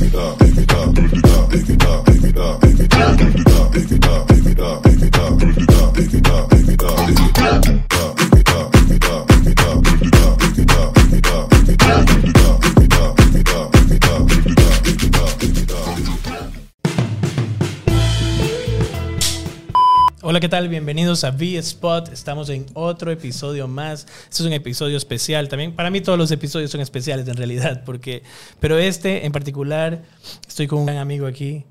[20.51, 20.67] Tal?
[20.67, 22.09] Bienvenidos a V-Spot.
[22.11, 24.05] Estamos en otro episodio más.
[24.29, 25.47] Este es un episodio especial.
[25.47, 28.21] También para mí todos los episodios son especiales en realidad, porque
[28.59, 30.01] pero este en particular
[30.45, 31.65] estoy con un gran amigo aquí,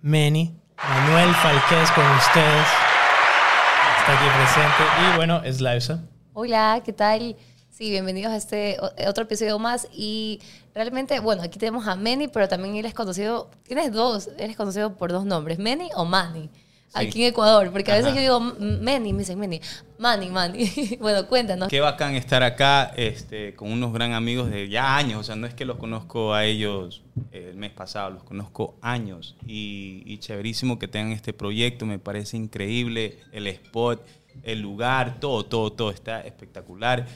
[0.00, 0.54] Manny,
[0.88, 2.66] Manuel Falquez con ustedes.
[3.98, 6.02] Está aquí presente y bueno, es Lausa.
[6.32, 7.36] Hola, ¿qué tal?
[7.70, 10.40] Sí, bienvenidos a este o- otro episodio más y
[10.74, 14.94] realmente, bueno, aquí tenemos a Manny, pero también él es conocido, tienes dos, eres conocido
[14.96, 16.48] por dos nombres, Manny o Manny,
[16.92, 18.16] aquí en Ecuador, porque a veces Ajá.
[18.16, 18.40] yo digo
[18.80, 19.60] Manny, me dicen Manny,
[19.98, 20.70] Manny, Manny.
[21.00, 21.68] bueno, cuéntanos.
[21.68, 25.20] Qué bacán estar acá este, con unos gran amigos de ya años.
[25.20, 27.02] O sea, no es que los conozco a ellos
[27.32, 29.36] eh, el mes pasado, los conozco años.
[29.46, 31.86] Y, y chéverísimo que tengan este proyecto.
[31.86, 34.04] Me parece increíble el spot,
[34.42, 37.06] el lugar, todo, todo, todo está espectacular.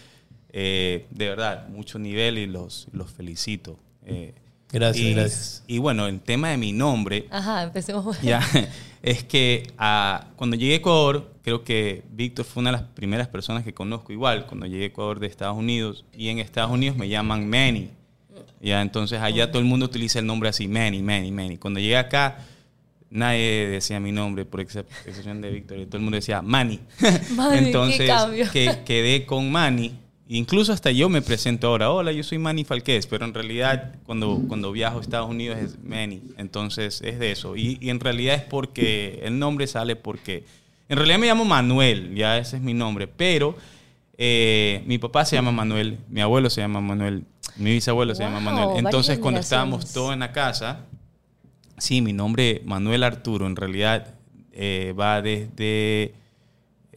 [0.51, 3.79] Eh, de verdad, mucho nivel y los, los felicito.
[4.07, 4.35] Eh,
[4.71, 5.65] Gracias, y- gracias.
[5.67, 8.21] Y bueno, el tema de mi nombre, Ajá, empecemos.
[8.23, 8.41] ya,
[9.03, 13.29] es que ah, cuando llegué a Ecuador, creo que Víctor fue una de las primeras
[13.29, 16.97] personas que conozco igual, cuando llegué a Ecuador de Estados Unidos, y en Estados Unidos
[16.97, 17.91] me llaman Manny.
[18.61, 21.57] Ya, entonces allá todo el mundo utiliza el nombre así, Manny, Manny, Manny.
[21.59, 22.39] Cuando llegué acá,
[23.11, 26.81] nadie decía mi nombre, por excep- excepción de Víctor, todo el mundo decía Manny.
[27.35, 28.51] Manny, qué entonces cambio.
[28.53, 29.95] que- quedé con Manny.
[30.31, 34.43] Incluso hasta yo me presento ahora, hola, yo soy Manny Falquez, pero en realidad cuando,
[34.47, 37.57] cuando viajo a Estados Unidos es Manny, entonces es de eso.
[37.57, 40.45] Y, y en realidad es porque el nombre sale porque,
[40.91, 43.57] en realidad me llamo Manuel, ya ese es mi nombre, pero
[44.19, 47.25] eh, mi papá se llama Manuel, mi abuelo se llama Manuel,
[47.57, 48.85] mi bisabuelo se llama Manuel.
[48.85, 50.81] Entonces cuando estábamos todos en la casa,
[51.79, 54.15] sí, mi nombre Manuel Arturo en realidad
[54.53, 56.15] eh, va desde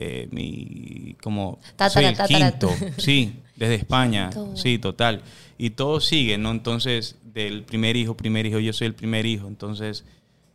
[0.01, 2.51] eh, mi como Tatara, soy el tatara.
[2.51, 4.57] quinto, sí, desde España, Quinto.
[4.57, 5.21] sí, total.
[5.57, 6.49] Y todo sigue, ¿no?
[6.49, 10.03] Entonces, del primer hijo, primer hijo, yo soy el primer hijo, entonces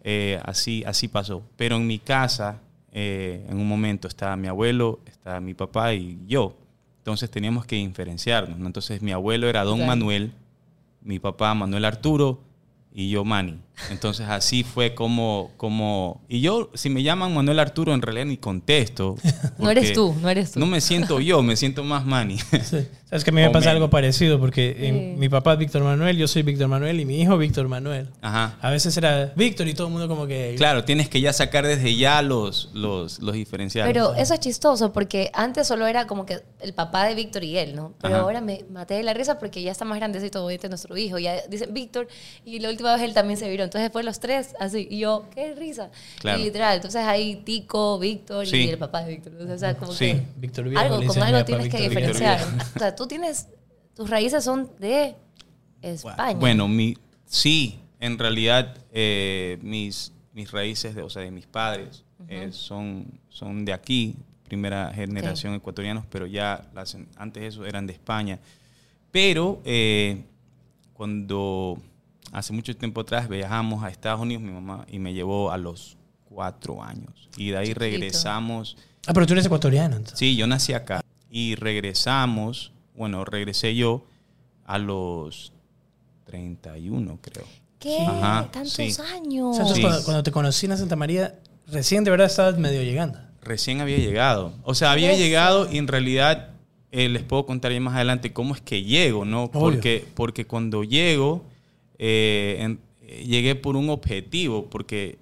[0.03, 1.43] eh, así, así pasó.
[1.57, 2.61] Pero en mi casa,
[2.93, 6.57] eh, en un momento estaba mi abuelo, estaba mi papá y yo.
[6.99, 8.67] Entonces teníamos que diferenciarnos, ¿no?
[8.67, 9.87] Entonces mi abuelo era Don.
[9.87, 10.33] Manuel,
[11.03, 12.41] mi papá Manuel Arturo
[12.93, 13.59] y yo Manny.
[13.91, 16.23] Entonces así fue como, como...
[16.29, 19.17] Y yo, si me llaman Manuel Arturo, en realidad ni contesto.
[19.59, 20.61] No eres tú, no eres tú.
[20.61, 22.39] No me siento yo, me siento más Manny.
[22.65, 22.87] Sí.
[23.09, 25.15] Sabes que a mí me O pasa algo parecido porque en- Sí.
[25.19, 28.09] mi papá es Víctor Manuel, yo soy Víctor Manuel y mi hijo Víctor Manuel.
[28.21, 28.57] Ajá.
[28.61, 30.55] A veces era Víctor y todo el mundo como que...
[30.57, 33.93] Claro, tienes que ya sacar desde ya los, los, los diferenciales.
[33.93, 37.57] Pero eso es chistoso porque antes solo era como que el papá de Víctor y
[37.59, 37.93] él, ¿no?
[38.01, 38.25] Pero Ajá.
[38.25, 41.19] ahora me maté de la risa porque ya está más grandecito, obviamente nuestro hijo.
[41.19, 42.09] Ya dicen Víctor
[42.45, 43.66] y la última vez él también se viró.
[43.67, 44.89] Entonces después los tres, así.
[44.91, 45.91] Y yo, qué risa.
[46.19, 46.41] Claro.
[46.41, 48.57] Y literal, entonces hay Tico, Víctor Sí.
[48.57, 49.35] y el papá de Víctor.
[49.49, 50.13] O sea, como Sí.
[50.13, 52.41] que Víctor Viejo algo, con tienes que Víctor diferenciar.
[52.75, 53.49] O sea, tú tienes,
[53.95, 55.15] tus raíces son de
[55.83, 56.39] España.
[56.39, 56.97] Bueno, mi,
[57.27, 63.07] sí, en realidad eh, mis, mis raíces, de, o sea, de mis padres, eh, son,
[63.29, 68.39] son de aquí, primera generación ecuatorianos, pero ya las, antes de eso eran de España.
[69.11, 70.23] Pero eh,
[70.93, 71.79] cuando
[72.33, 75.97] hace mucho tiempo atrás viajamos a Estados Unidos, mi mamá, y me llevó a los
[76.29, 77.29] cuatro años.
[77.37, 77.81] Y de ahí Chiquito.
[77.81, 78.77] regresamos.
[79.07, 79.97] Ah, pero tú eres ecuatoriano.
[79.97, 80.19] entonces.
[80.19, 81.01] Sí, yo nací acá.
[81.31, 84.05] Y regresamos, bueno, regresé yo
[84.65, 85.53] a los
[86.25, 87.45] 31, creo.
[87.79, 87.99] ¿Qué?
[88.01, 88.95] Ajá, Tantos sí.
[88.99, 89.57] O años.
[89.57, 89.83] sea, entonces Sí.
[89.83, 91.39] cuando, cuando te conocí en Santa María,
[91.69, 93.19] recién de verdad estabas medio llegando.
[93.43, 94.53] Recién había llegado.
[94.65, 96.51] O sea, había llegado y en realidad
[96.91, 99.51] eh, les puedo contar ya más adelante cómo es que llego, ¿no?
[99.51, 101.45] Porque, porque cuando llego,
[101.99, 105.19] eh, eh, llegué por un objetivo, porque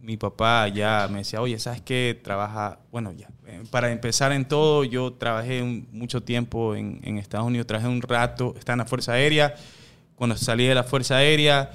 [0.00, 2.18] mi papá ya me decía, oye, ¿sabes qué?
[2.22, 7.46] Trabaja, bueno, ya, eh, para empezar en todo, yo trabajé mucho tiempo en, en Estados
[7.46, 9.54] Unidos, trabajé un rato, estaba en la Fuerza Aérea,
[10.14, 11.70] cuando salí de la Fuerza Aérea,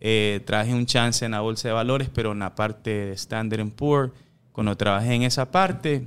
[0.00, 3.64] eh, trabajé un chance en la Bolsa de Valores, pero en la parte de Standard
[3.70, 4.12] Poor's,
[4.50, 6.06] cuando trabajé en esa parte,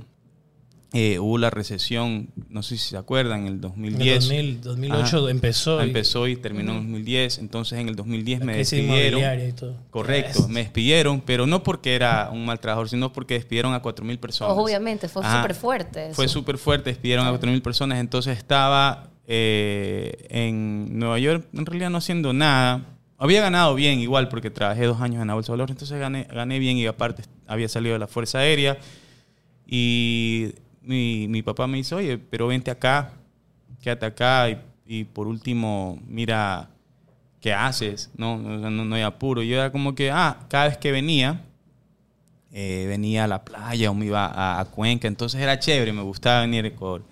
[0.92, 4.20] eh, hubo la recesión, no sé si se acuerdan, en el En el 2010.
[4.28, 5.30] 2000, 2008 Ajá.
[5.30, 5.80] empezó.
[5.80, 7.38] y- Empezó y terminó en 2010.
[7.38, 8.92] Entonces en el 2010 la me despidieron.
[9.20, 9.76] inmobiliaria y todo.
[9.90, 14.18] Correcto, me despidieron, pero no porque era un mal trabajador, sino porque despidieron a 4.000
[14.18, 14.56] personas.
[14.56, 16.10] Obviamente, fue súper fuerte.
[16.14, 17.98] Fue súper fuerte, despidieron a 4.000 personas.
[17.98, 22.86] Entonces estaba eh, en Nueva York, en realidad no haciendo nada.
[23.18, 26.24] Había ganado bien igual porque trabajé dos años en la Bolsa de Valores, entonces gané,
[26.32, 28.78] gané bien y aparte había salido de la Fuerza Aérea.
[29.66, 30.52] Y
[30.86, 33.12] mi, mi papá me dice, oye, pero vente acá,
[33.82, 36.70] quédate acá y y por último, mira
[37.40, 38.38] qué haces, ¿no?
[38.38, 39.42] No, no, no hay apuro.
[39.42, 41.42] Yo era como que, ah, cada vez que venía,
[42.52, 46.42] eh, venía a la playa o me iba a, Cuenca, entonces era chévere, me gustaba
[46.42, 47.04] venir a Ecuador.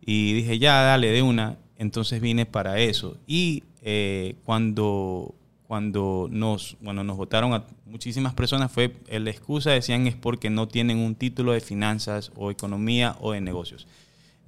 [0.00, 1.56] Y dije, ya, dale, de una.
[1.76, 3.16] Entonces vine para eso.
[3.26, 5.34] Y eh, cuando,
[5.70, 10.50] cuando nos, bueno, nos votaron a muchísimas personas, fue eh, la excusa, decían, es porque
[10.50, 13.86] no tienen un título de finanzas o economía o de negocios.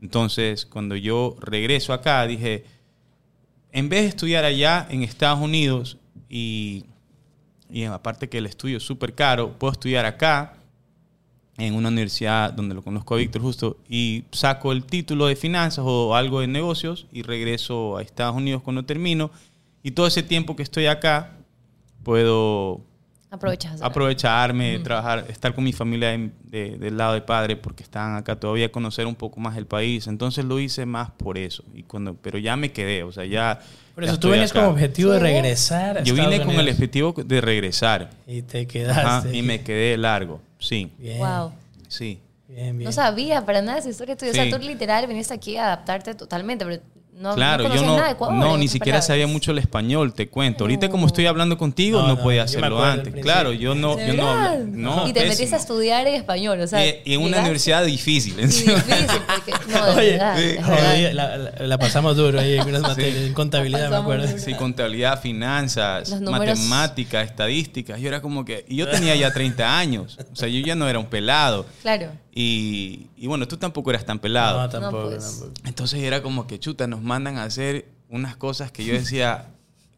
[0.00, 2.64] Entonces, cuando yo regreso acá, dije,
[3.70, 5.96] en vez de estudiar allá en Estados Unidos
[6.28, 6.86] y,
[7.70, 10.54] y aparte que el estudio es súper caro, puedo estudiar acá
[11.56, 15.84] en una universidad donde lo conozco a Víctor justo y saco el título de finanzas
[15.86, 19.30] o algo de negocios y regreso a Estados Unidos cuando termino
[19.82, 21.32] y todo ese tiempo que estoy acá
[22.02, 22.80] puedo
[23.30, 23.80] Aprovechas.
[23.80, 28.36] aprovecharme, trabajar, estar con mi familia de- de- del lado de padre porque están acá
[28.38, 30.06] todavía, conocer un poco más el país.
[30.06, 31.64] Entonces lo hice más por eso.
[31.74, 33.60] Y cuando, pero ya me quedé, o sea, ya.
[33.94, 35.98] Por ya eso tú venías como objetivo de regresar.
[35.98, 38.10] a Yo Estados vine con el objetivo de regresar.
[38.26, 39.36] Y te Ajá, quedaste.
[39.36, 40.40] y me quedé largo.
[40.58, 41.18] Sí, Bien.
[41.18, 41.52] Wow.
[41.88, 42.20] sí.
[42.48, 42.84] Bien, bien.
[42.84, 44.30] No sabía para nada esa historia tuya.
[44.30, 44.40] O Sí.
[44.50, 46.82] sea, tú literal viniste aquí a adaptarte totalmente, pero
[47.30, 49.06] no, claro, no yo no, nada de Ecuador, no en ni siquiera palabras.
[49.06, 50.64] sabía mucho el español, te cuento.
[50.64, 53.14] Ahorita como estoy hablando contigo, No, no, no, podía hacerlo antes.
[53.22, 56.66] Claro, yo no, ¿De yo no, no, y te metiste a estudiar en español, o
[56.66, 56.84] sea.
[56.86, 58.38] Y, y en una universidad difícil.
[58.38, 58.74] Encima.
[58.74, 59.52] difícil, porque.
[59.72, 61.12] No, de Oye, verdad, sí, verdad.
[61.12, 64.26] la, la- la pasamos duro ahí en unas materias, en contabilidad, me acuerdo.
[64.26, 64.38] duro.
[64.38, 68.00] Sí, contabilidad, finanzas, matemáticas, estadísticas.
[68.00, 68.64] Yo era como que.
[68.68, 70.18] Y yo tenía ya 30 años.
[70.32, 71.66] O sea, yo ya no era un pelado.
[71.82, 72.08] Claro.
[72.34, 74.60] Y, y bueno, tú tampoco eras tan pelado.
[74.62, 75.24] No, tampoco, pues.
[75.40, 75.52] tampoco.
[75.66, 79.48] Entonces era como que chuta, nos mandan a hacer unas cosas que yo decía.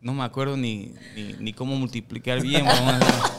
[0.00, 2.64] No me acuerdo ni, ni, ni cómo multiplicar bien.
[2.64, 3.34] vamos a-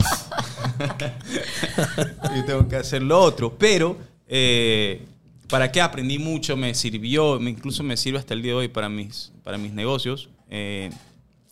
[2.37, 3.55] y tengo que hacer lo otro.
[3.57, 5.05] Pero, eh,
[5.47, 5.81] ¿para qué?
[5.81, 9.31] Aprendí mucho, me sirvió, me- incluso me sirve hasta el día de hoy para mis,
[9.43, 10.29] para mis negocios.
[10.49, 10.89] eh,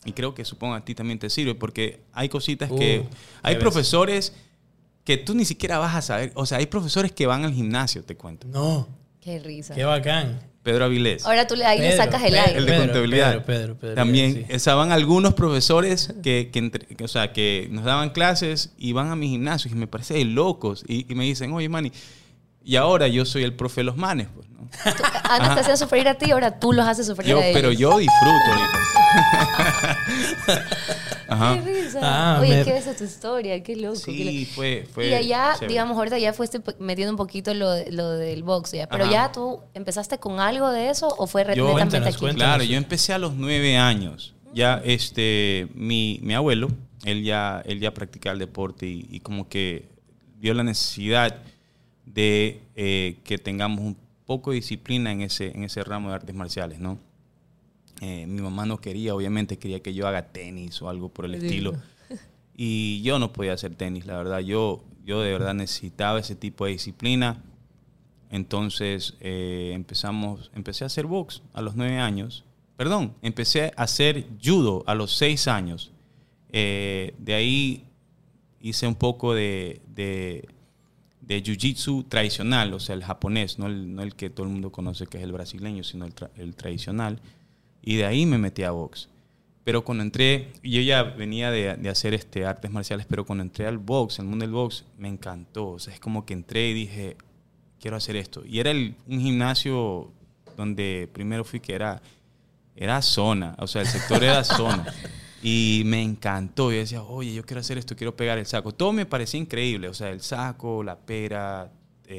[0.05, 2.99] y creo que supongo a ti también te sirve, porque hay cositas que...
[2.99, 3.03] Uh,
[3.41, 3.59] Hay ya ves.
[3.59, 4.33] profesores
[5.05, 6.33] que tú ni siquiera vas a saber.
[6.35, 8.45] O sea, hay profesores que van al gimnasio, te cuento.
[8.49, 8.85] No,
[9.21, 9.73] Qué risa.
[9.75, 10.41] qué bacán.
[10.63, 11.25] Pedro Avilés.
[11.25, 12.57] Ahora tú le, ahí le sacas el Pedro, aire.
[12.59, 13.29] El de Pedro, contabilidad.
[13.31, 14.45] Pedro, Pedro, Pedro, También, sí.
[14.47, 19.11] estaban algunos profesores que, que, entre- que, o sea, que nos daban clases y van
[19.11, 20.83] a mi gimnasio y me parece de locos.
[20.87, 21.91] Y, y me dicen, oye, Manny,
[22.63, 24.69] y ahora yo soy el profe de los manes, pues, ¿no?
[25.29, 27.59] Antes te hacían sufrir a ti, ahora tú los haces sufrir Yo, a ellos.
[27.61, 28.51] pero yo disfruto.
[31.27, 31.55] Ajá.
[31.55, 31.99] Qué risa.
[32.01, 33.95] Ah, Oye, me- qué es tu historia, qué loco.
[34.05, 34.51] qué Sí, loco.
[34.55, 35.67] fue, fue y allá, chévere.
[35.69, 38.87] digamos, ahorita ya fuiste metiendo un poquito lo, lo del box, ya.
[38.87, 39.13] Pero Ajá.
[39.13, 42.17] ya tú empezaste con algo de eso o fue Cuéntanos, aquí.
[42.19, 42.35] cuéntanos.
[42.35, 44.33] Claro, yo empecé a los nueve años.
[44.53, 46.67] Ya, este, mi, mi abuelo,
[47.05, 49.89] él ya, él ya practicaba el deporte y, y como que
[50.39, 51.37] vio la necesidad
[52.05, 56.35] de eh, que tengamos un poco de disciplina en ese, en ese ramo de artes
[56.35, 56.99] marciales, ¿no?
[58.01, 61.39] Eh, mi mamá no quería, obviamente quería que yo haga tenis o algo por el
[61.39, 61.45] Sí.
[61.47, 61.73] estilo.
[62.55, 64.39] Y yo no podía hacer tenis, la verdad.
[64.39, 67.41] Yo, yo de verdad necesitaba ese tipo de disciplina.
[68.29, 72.43] Entonces eh, empezamos, empecé a hacer box a los nueve años.
[72.77, 75.91] Perdón, empecé a hacer judo a los seis años.
[76.51, 77.85] Eh, de ahí
[78.61, 80.47] hice un poco de, de,
[81.21, 84.71] de jiu-jitsu tradicional, o sea, el japonés, no el, no el que todo el mundo
[84.71, 87.19] conoce que es el brasileño, sino el, tra- el tradicional.
[87.83, 89.09] Y de ahí me metí a box.
[89.63, 93.65] Pero cuando entré, yo ya venía de, de hacer este, artes marciales, pero cuando entré
[93.67, 95.69] al box, al mundo del box, me encantó.
[95.71, 97.15] O sea, es como que entré y dije,
[97.79, 98.43] quiero hacer esto.
[98.45, 100.11] Y era el- un gimnasio
[100.57, 102.01] donde primero fui que era,
[102.75, 104.85] era zona, o sea, el sector era zona.
[105.41, 106.71] Y me encantó.
[106.71, 108.73] Yo decía, oye, yo quiero hacer esto, quiero pegar el saco.
[108.73, 111.69] Todo me parecía increíble, o sea, el saco, la pera,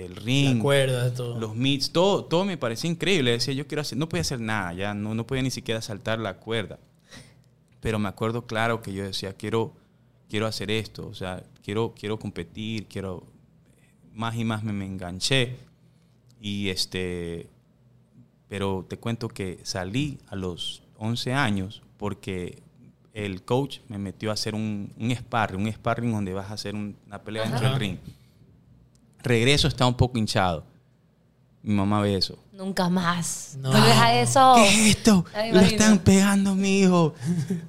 [0.01, 1.39] el ring cuerda, todo.
[1.39, 3.33] los meets, todo, todo me parecía increíble.
[3.33, 6.19] Decía, yo quiero hacer, no podía hacer nada, ya no, no podía ni siquiera saltar
[6.19, 6.79] la cuerda.
[7.81, 9.73] Pero me acuerdo claro que yo decía, quiero,
[10.29, 13.25] quiero hacer esto, o sea, quiero, quiero competir, quiero,
[14.13, 15.57] más y más me, me enganché.
[16.41, 17.49] Y este,
[18.49, 22.63] pero te cuento que salí a los 11 años porque
[23.13, 26.75] el coach me metió a hacer un, un sparring, un sparring donde vas a hacer
[26.75, 27.79] un- una pelea dentro del Ajá.
[27.79, 27.97] ring.
[29.25, 30.65] Regreso, está un poco hinchado.
[31.63, 32.39] Mi mamá ve eso.
[32.53, 33.57] Nunca más.
[33.59, 33.71] No.
[33.71, 34.53] Vuelves a eso.
[34.57, 35.25] ¿Qué es esto?
[35.35, 37.15] Ay, Lo están pegando mi hijo.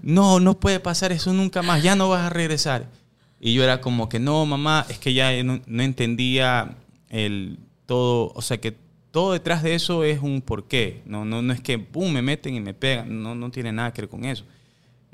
[0.02, 1.82] No, no puede pasar eso nunca más.
[1.82, 2.88] Ya no vas a regresar.
[3.40, 6.76] Y yo era como que no, mamá, es que ya no, no entendía
[7.10, 8.76] el todo, o sea que
[9.12, 11.02] todo detrás de eso es un porqué.
[11.06, 13.24] No, no, no es que pum, me meten y me pegan.
[13.24, 14.44] No, no tiene nada que ver con eso.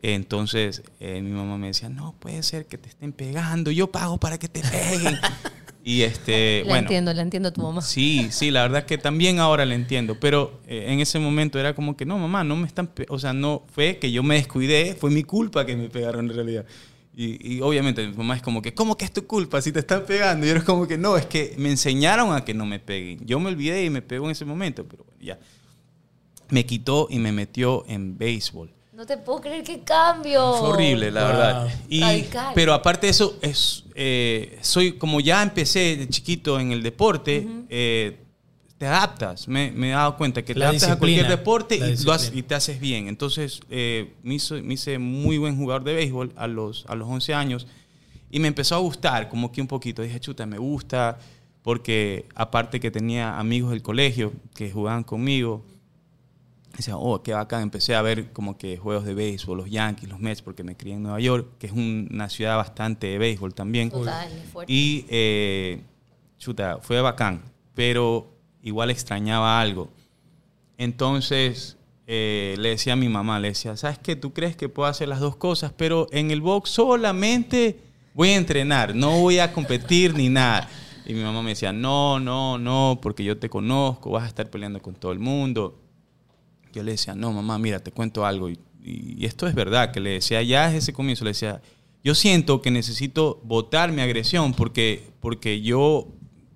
[0.01, 4.17] Entonces eh, mi mamá me decía, no puede ser que te estén pegando, yo pago
[4.17, 5.19] para que te peguen.
[5.83, 7.81] Y este, La bueno, entiendo, la entiendo a tu mamá.
[7.81, 11.73] Sí, sí, la verdad que también ahora la entiendo, pero eh, en ese momento era
[11.73, 13.07] como que no, mamá, no me están, pe-".
[13.09, 16.35] o sea, no fue que yo me descuidé, fue mi culpa que me pegaron en
[16.35, 16.65] realidad.
[17.15, 19.79] Y, y obviamente mi mamá es como que, ¿cómo que es tu culpa si te
[19.79, 20.45] están pegando?
[20.45, 23.25] Y yo era como que no, es que me enseñaron a que no me peguen.
[23.25, 25.39] Yo me olvidé y me pegó en ese momento, pero bueno, ya.
[26.50, 28.71] Me quitó y me metió en béisbol.
[28.93, 30.53] No te puedo creer qué cambio.
[30.60, 31.29] Fue horrible, la Wow.
[31.31, 31.69] verdad.
[31.88, 32.51] Y, Radical.
[32.53, 37.48] pero aparte de eso, es, eh, soy como ya empecé de chiquito en el deporte,
[37.69, 38.17] eh,
[38.77, 39.48] te adaptas.
[39.48, 42.31] Me, me he dado cuenta que te La adaptas a cualquier deporte y, lo haces-
[42.31, 42.39] disciplina.
[42.39, 43.07] y te haces bien.
[43.07, 47.07] Entonces, eh, me, hizo- me hice muy buen jugador de béisbol a los, a los
[47.07, 47.67] 11 años
[48.29, 50.01] y me empezó a gustar, como que un poquito.
[50.01, 51.17] Dije, chuta, me gusta,
[51.62, 55.63] porque aparte que tenía amigos del colegio que jugaban conmigo,
[56.77, 57.61] decía, oh, qué bacán.
[57.63, 60.93] Empecé a ver como que juegos de béisbol, los Yankees, los Mets, porque me crié
[60.95, 63.89] en Nueva York, que es un- una ciudad bastante de béisbol también.
[63.89, 64.71] Total, fuerte.
[64.73, 65.81] Y, eh,
[66.37, 67.41] chuta, fue bacán,
[67.75, 68.27] pero
[68.63, 69.89] igual extrañaba algo.
[70.77, 74.15] Entonces, eh, le decía a mi mamá, le decía, ¿sabes qué?
[74.15, 77.79] Tú crees que puedo hacer las dos cosas, pero en el box solamente
[78.13, 80.67] voy a entrenar, no voy a competir ni nada.
[81.05, 84.49] Y mi mamá me decía, no, no, no, porque yo te conozco, vas a estar
[84.49, 85.77] peleando con todo el mundo.
[86.71, 88.49] Yo le decía, no, mamá, mira, te cuento algo.
[88.49, 91.61] Y, y esto es verdad, que le decía ya desde ese comienzo, le decía,
[92.03, 96.07] yo siento que necesito botar mi agresión porque, porque yo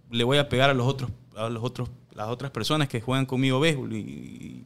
[0.09, 3.25] le voy a pegar a los otros, a los otros, las otras personas que juegan
[3.25, 4.65] conmigo béisbol y,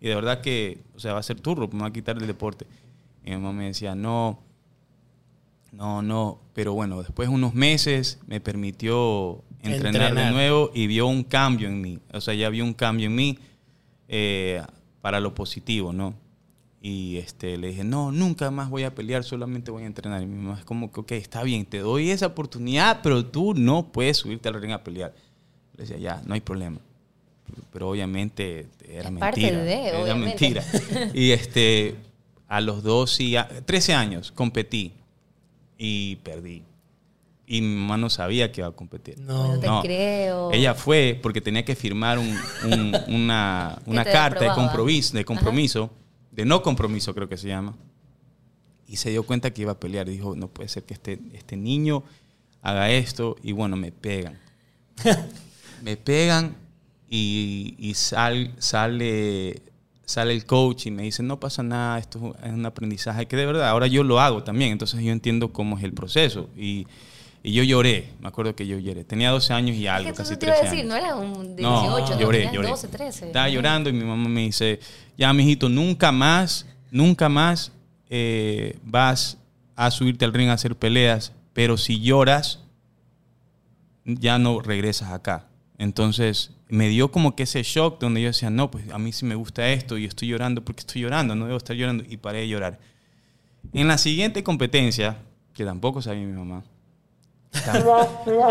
[0.00, 2.66] de verdad que, o sea, va a ser turro, me va a quitar el deporte.
[3.24, 4.40] Y mi mamá me decía, no,
[5.72, 11.06] no, no, pero bueno, después de unos meses me permitió entrenar, de nuevo y vio
[11.06, 13.38] un cambio en mí, o sea, ya vio un cambio en mí.
[14.08, 14.62] Eh,
[15.06, 16.14] para lo positivo, ¿no?
[16.82, 20.20] Y este, le dije, no, nunca más voy a pelear, solamente voy a entrenar.
[20.20, 23.54] Y mi mamá es como que, ok, está bien, te doy esa oportunidad, pero tú
[23.54, 25.14] no puedes subirte al ring a pelear.
[25.76, 26.78] Le decía, ya, no hay problema.
[27.72, 29.58] Pero obviamente era mentira.
[29.62, 30.44] de, era obviamente.
[30.50, 30.64] mentira.
[31.14, 31.94] Y este,
[32.48, 34.90] a los 12, y a- 13 años competí
[35.78, 36.64] y perdí.
[37.48, 39.18] Y mi mamá no sabía que iba a competir.
[39.20, 39.54] No.
[39.56, 40.50] No te creo.
[40.52, 45.90] Ella fue porque tenía que firmar un- un- una, una carta de compromiso, de compromiso,
[46.32, 47.76] de no compromiso creo que se llama.
[48.88, 50.08] Y se dio cuenta que iba a pelear.
[50.08, 52.02] Dijo, no puede ser que este, este niño
[52.62, 53.36] haga esto.
[53.42, 54.38] Y bueno, me pegan.
[55.82, 56.56] me pegan
[57.08, 59.62] y, y sal- sale,
[60.04, 63.46] sale el coach y me dice, no pasa nada, esto es un aprendizaje que de
[63.46, 66.48] verdad, ahora yo lo hago también, entonces yo entiendo cómo es el proceso.
[66.56, 66.86] Y,
[67.46, 69.04] y yo lloré, me acuerdo que yo lloré.
[69.04, 71.00] Tenía 12 años y Es algo, que casi eso te iba a 13 decir, años.
[71.00, 72.68] no era un de No, 18, no, lloré, lloré.
[72.68, 73.26] 12, 13.
[73.28, 74.80] Estaba llorando y mi mamá me dice,
[75.16, 77.70] ya, mijito, nunca más, nunca más
[78.10, 79.38] eh, vas
[79.76, 82.64] a subirte al ring a hacer peleas, pero si lloras,
[84.04, 85.46] ya no regresas acá.
[85.78, 89.24] Entonces me dio como que ese shock donde yo decía, no, pues a mí sí
[89.24, 92.40] me gusta esto y estoy llorando porque estoy llorando, no debo estar llorando y paré
[92.40, 92.80] de llorar.
[93.72, 95.18] En la siguiente competencia,
[95.54, 96.64] que tampoco sabía mi mamá,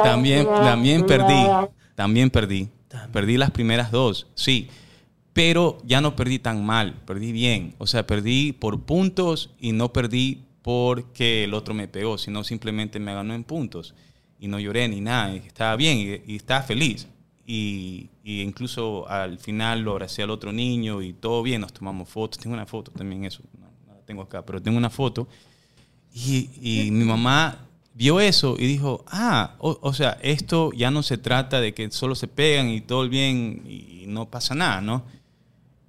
[0.03, 1.45] también, también perdí,
[1.95, 2.69] también perdí.
[3.11, 4.69] Perdí las primeras dos, sí.
[5.33, 7.75] Pero ya no perdí tan mal, perdí bien.
[7.77, 12.99] O sea, perdí por puntos y no perdí porque el otro me pegó, sino simplemente
[12.99, 13.93] me ganó en puntos.
[14.39, 17.07] Y no lloré ni nada, estaba bien y, y estaba feliz.
[17.45, 22.07] Y, y incluso al final lo abracé al otro niño y todo bien, nos tomamos
[22.07, 22.39] fotos.
[22.39, 25.27] Tengo una foto también, eso, no, no la tengo acá, pero tengo una foto.
[26.13, 31.01] Y, y mi mamá vio eso y dijo, ah, o, o sea, esto ya no
[31.01, 34.81] se trata de que solo se pegan y todo el bien y, no pasa nada,
[34.81, 35.03] ¿no?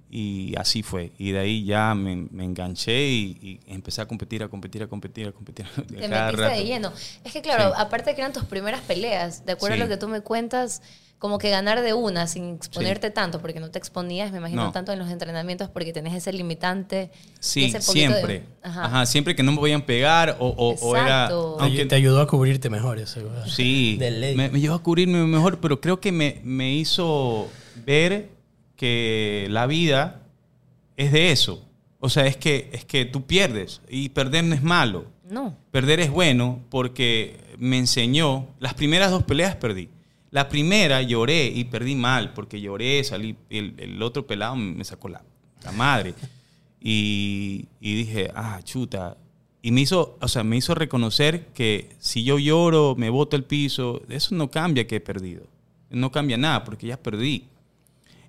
[0.09, 1.11] Y así fue.
[1.19, 4.87] Y de ahí ya me, me enganché y, y empecé a competir, a competir, a
[4.87, 5.67] competir, a competir.
[5.87, 6.91] Te metiste de lleno.
[7.23, 7.75] Es que claro, Sí.
[7.77, 9.81] aparte que eran tus primeras peleas, de acuerdo Sí.
[9.81, 10.81] a lo que tú me cuentas,
[11.19, 14.71] como que ganar de una sin exponerte tanto, porque no te exponías, me imagino, No.
[14.71, 17.09] tanto en los entrenamientos porque tenés ese limitante.
[17.39, 18.43] Sí, ese poquito de- siempre.
[18.61, 18.85] Ajá.
[18.85, 19.05] Ajá.
[19.07, 21.27] siempre que no me podían pegar o, o- o era...
[21.27, 23.21] Aunque te ayudó a cubrirte mejor eso.
[23.21, 23.49] güey.
[23.49, 24.35] Sí, De ley.
[24.35, 27.47] me, me llevó a cubrirme mejor, pero creo que me, me hizo
[27.85, 28.29] ver
[28.75, 30.21] que la vida
[30.97, 31.63] es de eso.
[31.99, 35.05] O sea, es que, es que tú pierdes y perder no es malo.
[35.27, 35.57] No.
[35.71, 39.89] Perder es bueno porque me enseñó, las primeras dos peleas perdí.
[40.31, 45.23] La primera lloré y perdí mal porque lloré, salí, el, otro pelado me sacó la,
[45.63, 46.13] la madre.
[46.81, 49.17] Y, y dije, ah, chuta.
[49.61, 53.43] Y me hizo, o sea, me hizo reconocer que si yo lloro, me boto el
[53.43, 55.43] piso, eso no cambia que he perdido.
[55.89, 57.45] No cambia nada porque ya perdí.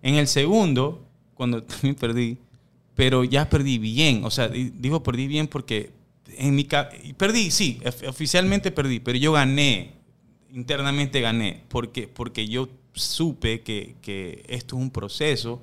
[0.03, 2.39] En el segundo, cuando también perdí,
[2.95, 4.25] pero ya perdí bien.
[4.25, 5.91] O sea, di- digo perdí bien porque
[6.37, 6.65] en mi
[7.17, 9.93] perdí, sí, of- oficialmente perdí, pero yo gané
[10.53, 11.65] internamente gané?
[11.69, 15.63] Porque, porque yo supe que, que esto es un proceso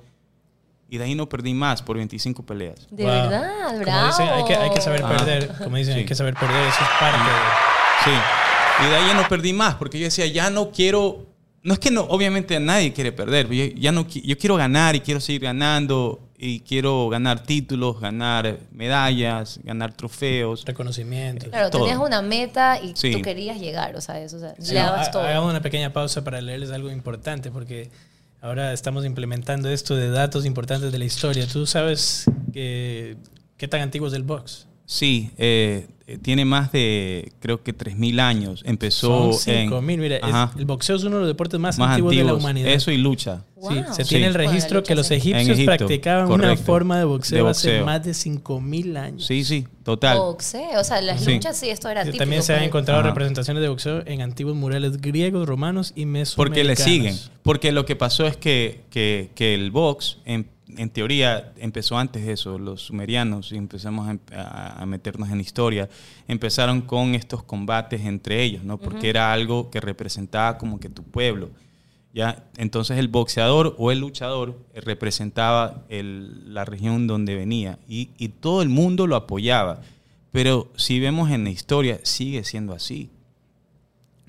[0.88, 2.86] y de ahí no perdí más por 25 peleas.
[2.90, 3.12] De Wow.
[3.12, 4.06] verdad, Como bravo.
[4.06, 5.16] dicen, hay que, hay que saber Ajá.
[5.16, 5.52] perder.
[5.62, 6.06] Como dicen, hay Sí.
[6.06, 6.68] que saber perder.
[6.68, 8.04] Eso es parte de...
[8.04, 8.84] Sí.
[8.84, 11.26] Y de ahí ya no perdí más, porque yo decía, ya no quiero.
[11.62, 15.00] No es que no, obviamente nadie quiere perder, yo, ya no, yo quiero ganar y
[15.00, 20.64] quiero seguir ganando y quiero ganar títulos, ganar medallas, ganar trofeos.
[20.64, 21.48] reconocimiento.
[21.50, 21.82] Claro, todo.
[21.84, 23.12] tenías una meta y Sí.
[23.12, 25.22] tú querías llegar, o sea, eso, o sea, Sí, no, todo.
[25.22, 27.90] Hagamos una pequeña pausa para leerles algo importante, porque
[28.42, 31.46] ahora estamos implementando esto de datos importantes de la historia.
[31.46, 33.16] ¿Tú sabes que-
[33.56, 34.66] qué tan antiguo es el box?
[34.86, 35.88] Sí, eh,
[36.22, 38.62] tiene más de, creo que 3.000 años.
[38.64, 39.68] Empezó Son en...
[39.70, 39.98] 5.000.
[39.98, 42.40] Mira, es- el boxeo es uno de los deportes más, más antiguos, de la antiguos.
[42.44, 42.68] humanidad.
[42.72, 43.42] Eso y lucha.
[43.56, 43.72] Wow.
[43.72, 44.08] Sí, se Sí.
[44.10, 46.64] tiene el registro que los egipcios Egipto, practicaban una correcto.
[46.64, 47.86] forma de boxeo, De hace boxeo.
[47.86, 49.26] más de 5.000 años.
[49.26, 50.18] Sí, sí, total.
[50.18, 51.32] Boxeo, o sea, las Sí.
[51.34, 52.18] luchas sí, esto era típico.
[52.22, 53.08] También se han encontrado Ajá.
[53.08, 56.04] representaciones de boxeo en antiguos murales griegos, romanos y
[56.36, 56.78] Porque le mesoamericanos.
[56.84, 57.16] siguen.
[57.42, 62.24] Porque lo que pasó es que, que- que el box, en, en teoría, empezó antes
[62.26, 62.58] de eso.
[62.58, 65.88] Los sumerianos, y empezamos a, em, a- meternos en historia,
[66.28, 68.78] empezaron con estos combates entre ellos, ¿no?
[68.78, 71.50] Porque era algo que representaba como que tu pueblo.
[72.14, 72.44] ¿ya?
[72.56, 78.28] Entonces el boxeador o el luchador eh, representaba el- la región donde venía y, y
[78.28, 79.82] todo el mundo lo apoyaba.
[80.32, 83.10] Pero si vemos en la historia, sigue siendo así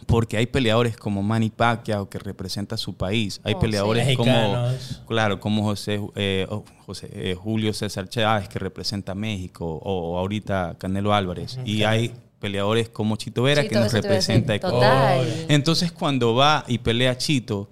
[0.07, 4.15] porque hay peleadores como Manny Pacquiao que representa su país, hay Oh, peleadores sí.
[4.15, 4.69] como
[5.05, 10.13] claro, como José, eh, oh, José, eh, Julio César Chávez que representa a México o,
[10.13, 11.59] o ahorita Canelo Álvarez.
[11.65, 15.27] Y hay peleadores como Chito Vera Chito, que nos representa a Ecuador.
[15.49, 17.67] Entonces cuando va y pelea Chito,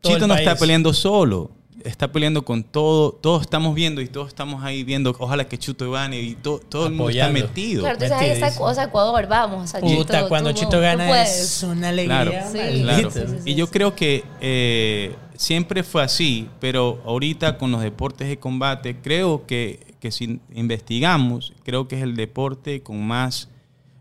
[0.00, 1.50] Todo Chito no está peleando solo,
[1.84, 5.90] está peleando con todo, todos estamos viendo y todos estamos ahí viendo, ojalá que Chito
[5.90, 7.82] gane y to- todo el mundo está metido.
[7.82, 8.64] Claro, está Metidísimo.
[8.66, 9.64] o sea, Ecuador, vamos.
[9.64, 12.24] O sea, Puta, Chito, cuando tú- Chito tú gana es una alegría.
[12.24, 12.82] Claro, Sí.
[12.82, 13.10] Claro.
[13.10, 13.72] sí, sí, sí, y yo sí.
[13.72, 19.94] creo que eh, siempre fue así, pero ahorita con los deportes de combate, creo que,
[20.00, 23.48] que si investigamos, creo que es el deporte con más,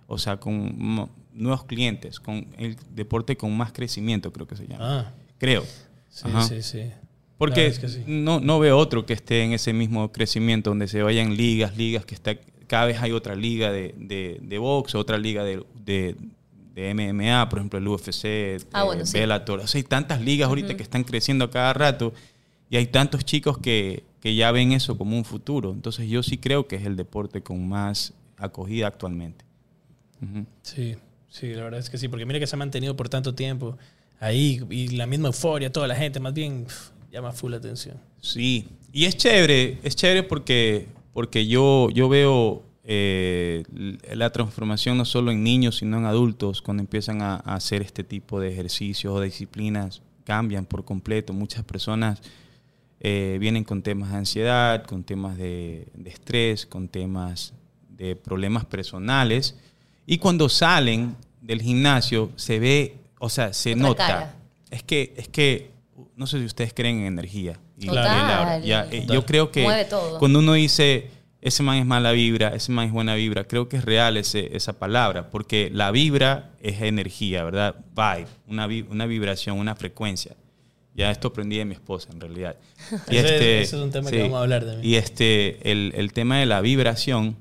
[0.08, 5.00] o sea, con nuevos clientes, con el deporte con más crecimiento, creo que se llama.
[5.00, 5.64] Ah, Creo.
[6.10, 6.44] sí, Ajá.
[6.44, 6.92] sí, sí.
[7.44, 8.04] Porque La verdad es que sí.
[8.08, 12.06] no, no veo otro que esté en ese mismo crecimiento, donde se vayan ligas, ligas,
[12.06, 12.36] que está,
[12.68, 16.16] cada vez hay otra liga de, de, de box, otra liga de, de,
[16.74, 18.26] de MMA, por ejemplo el UFC,
[18.72, 19.18] Ah, eh, bueno, sí.
[19.20, 19.60] Bellator.
[19.60, 22.14] O sea, hay tantas ligas ahorita que están creciendo a cada rato
[22.70, 25.72] y hay tantos chicos que, que ya ven eso como un futuro.
[25.72, 29.44] Entonces yo sí creo que es el deporte con más acogida actualmente.
[30.62, 30.96] Sí,
[31.30, 33.78] sí, la verdad es que sí, porque mira que se ha mantenido por tanto tiempo
[34.20, 36.66] ahí y la misma euforia, toda la gente, más bien
[37.14, 37.98] llama full la atención.
[38.20, 43.64] Sí, y es chévere, es chévere porque, porque yo, yo veo eh,
[44.14, 48.04] la transformación no solo en niños, sino en adultos, cuando empiezan a, a hacer este
[48.04, 51.34] tipo de ejercicios o disciplinas, cambian por completo.
[51.34, 52.22] Muchas personas
[53.00, 57.54] eh, vienen con temas de ansiedad, con temas de, de estrés, con temas
[57.90, 59.56] de problemas personales,
[60.06, 64.08] y cuando salen del gimnasio se ve, o sea, se Otra nota.
[64.08, 64.36] cara.
[64.72, 65.73] Es que, es que,
[66.16, 67.60] no sé si ustedes creen en energía.
[67.80, 68.06] Y- Total.
[68.06, 70.20] y Laura, ya, eh, yo creo que Mueve todo.
[70.20, 71.10] cuando uno dice,
[71.42, 74.56] ese man es mala vibra, ese man es buena vibra, creo que es real ese,
[74.56, 77.76] esa palabra, porque la vibra es energía, ¿verdad?
[77.96, 80.36] Vibe, una, una vibración, una frecuencia.
[80.96, 82.56] Ya esto aprendí de mi esposa, en realidad.
[83.10, 84.86] Y Ese- este, ese es un tema que vamos a hablar también.
[84.90, 87.36] Y este, el, el tema de la vibración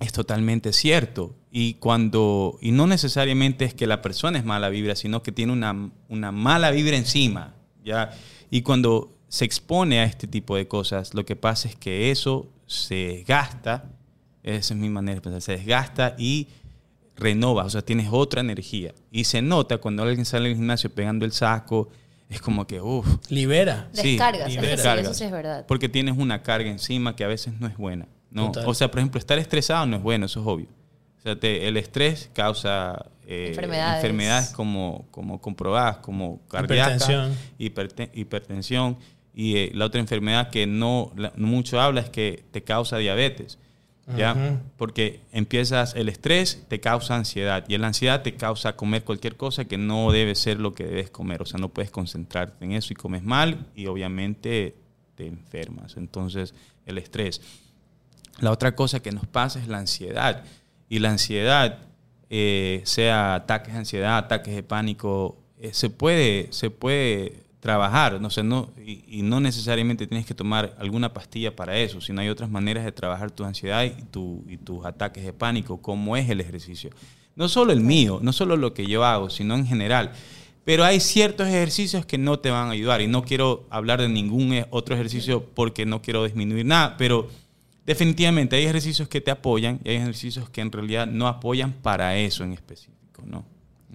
[0.00, 1.34] es totalmente cierto.
[1.50, 5.52] Y cuando, y no necesariamente es que la persona es mala vibra, sino que tiene
[5.54, 7.54] una, una mala vibra encima.
[7.86, 8.10] ¿Ya?
[8.50, 12.48] Y cuando se expone a este tipo de cosas, lo que pasa es que eso
[12.66, 13.84] se desgasta,
[14.42, 16.48] esa es mi manera de pensar, se desgasta y
[17.16, 18.92] renova, o sea, tienes otra energía.
[19.10, 21.88] Y se nota cuando alguien sale del gimnasio pegando el saco,
[22.28, 23.88] es como que, uff, Libera.
[23.92, 25.04] Sí, Descargas, y es que sí, descargas.
[25.06, 25.64] eso sí es verdad.
[25.66, 28.06] porque tienes una carga encima que a veces no es buena.
[28.30, 28.46] ¿no?
[28.48, 28.68] Total.
[28.68, 30.66] O sea, por ejemplo, estar estresado no es bueno, eso es obvio.
[31.18, 33.96] O sea, te- el estrés causa eh, Enfermedades.
[34.04, 37.36] enfermedades como, como comprobadas, como cardíaca, Hipertensión.
[37.58, 38.98] hiperte- hipertensión.
[39.34, 43.58] Y eh, la otra enfermedad que no, la- mucho habla es que te causa diabetes.
[44.16, 44.60] ¿ya?
[44.76, 49.64] Porque empiezas, el estrés te causa ansiedad y la ansiedad te causa comer cualquier cosa
[49.64, 51.42] que no debe ser lo que debes comer.
[51.42, 54.76] O sea, no puedes concentrarte en eso y comes mal y obviamente
[55.16, 55.96] te enfermas.
[55.96, 56.54] Entonces,
[56.86, 57.40] el estrés.
[58.38, 60.44] La otra cosa que nos pasa es la ansiedad.
[60.88, 61.78] Y la ansiedad,
[62.30, 68.20] eh, sea ataques de ansiedad, ataques de pánico, eh, se, puede, se puede trabajar.
[68.20, 72.28] No sé, no, y, no necesariamente tienes que tomar alguna pastilla para eso, sino hay
[72.28, 73.94] otras maneras de trabajar tu ansiedad y,
[74.52, 76.90] y tus ataques de pánico, como es el ejercicio.
[77.34, 80.12] No solo el mío, no solo lo que yo hago, sino en general.
[80.66, 84.08] Pero hay ciertos ejercicios que no te van a ayudar y no quiero hablar de
[84.08, 87.28] ningún e- otro ejercicio porque no quiero disminuir nada, pero
[87.86, 92.16] definitivamente hay ejercicios que te apoyan y hay ejercicios que en realidad no apoyan para
[92.16, 93.44] eso en específico, ¿no?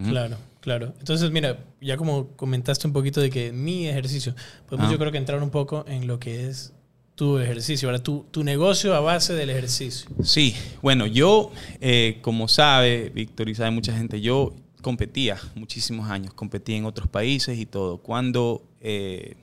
[0.08, 0.94] Claro, claro.
[1.00, 4.34] Entonces, mira, ya como comentaste un poquito de que mi ejercicio,
[4.68, 4.90] pues Ah.
[4.92, 6.74] yo creo que entrar un poco en lo que es
[7.14, 10.10] tu ejercicio, ahora tu, tu negocio a base del ejercicio.
[10.24, 11.52] Sí, bueno, yo,
[11.82, 17.08] eh, como sabe, Víctor, y sabe mucha gente, yo competía muchísimos años, competí en otros
[17.10, 17.98] países y todo.
[18.00, 19.36] Cuando eh,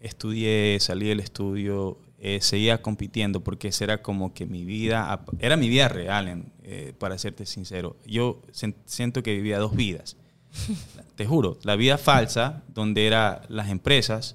[0.00, 1.96] estudié, salí del estudio,
[2.28, 6.52] eh, seguía compitiendo porque esa era como que mi vida, era mi vida real, en-
[6.64, 7.96] eh, para serte sincero.
[8.04, 8.42] Yo
[8.86, 10.16] siento que vivía dos vidas.
[11.14, 14.34] Te juro, la vida falsa, donde eran las empresas,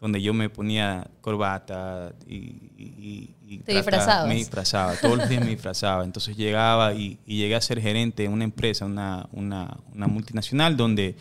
[0.00, 2.34] donde yo me ponía corbata y...
[2.36, 4.28] y- y- y Te disfrazabas.
[4.28, 6.04] Me disfrazaba, todos los días me disfrazaba.
[6.04, 10.76] Entonces llegaba y, y llegué a ser gerente de una empresa, una, una, una multinacional,
[10.76, 11.16] donde,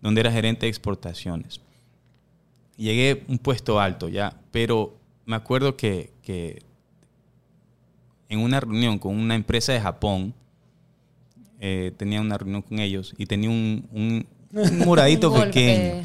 [0.00, 1.60] donde era gerente de exportaciones.
[2.76, 4.96] Llegué a un puesto alto ya, pero
[5.28, 6.62] me acuerdo que, que
[8.30, 10.34] en una reunión con una empresa de Japón,
[11.60, 15.52] eh, tenía una reunión con ellos y tenía un, un, un moradito Un golpe.
[15.52, 16.04] pequeño.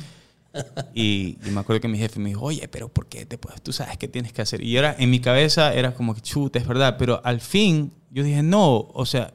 [0.94, 3.62] Y, y me acuerdo que mi jefe me dijo, oye, pero ¿por qué te puedes?
[3.62, 4.62] Tú sabes qué tienes que hacer.
[4.62, 6.98] Y era, en mi cabeza era como que chuta, es verdad.
[7.00, 9.34] Pero al fin yo dije, no, o sea,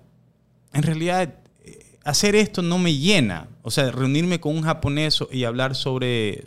[0.75, 3.49] en realidad eh, hacer esto no me llena.
[3.63, 6.45] O sea, reunirme con un japonés y hablar sobre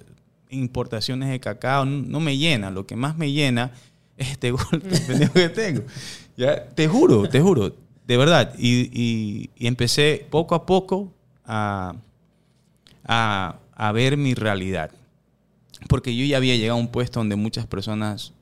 [0.51, 2.69] importaciones de cacao no, no me llena.
[2.71, 3.71] Lo que más me llena
[4.17, 5.81] es este golpe pendejo que tengo.
[6.37, 6.65] ¿Ya?
[6.69, 7.75] Te juro, te juro,
[8.07, 8.53] de verdad.
[8.57, 11.13] Y, y- y empecé poco a poco
[11.45, 11.95] a,
[13.05, 14.91] a, a ver mi realidad.
[15.87, 18.33] Porque yo ya había llegado a un puesto donde muchas personas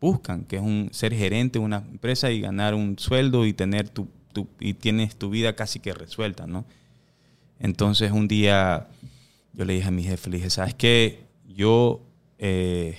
[0.00, 3.88] buscan, que es un ser gerente de una empresa y ganar un sueldo y tener
[3.88, 6.64] tu, tu- y tienes tu vida casi que resuelta, ¿no?
[7.58, 8.88] Entonces un día
[9.54, 11.23] yo le dije a mi jefe, le dije, ¿sabes qué?
[11.54, 12.02] Yo
[12.38, 12.98] eh,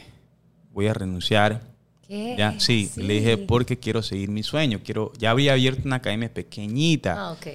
[0.72, 1.62] voy a renunciar.
[2.08, 2.36] ¿Qué?
[2.38, 4.80] Ya, sí, le dije porque quiero seguir mi sueño.
[4.84, 7.48] Quiero, ya había abierto una academia pequeñita Ah, ok.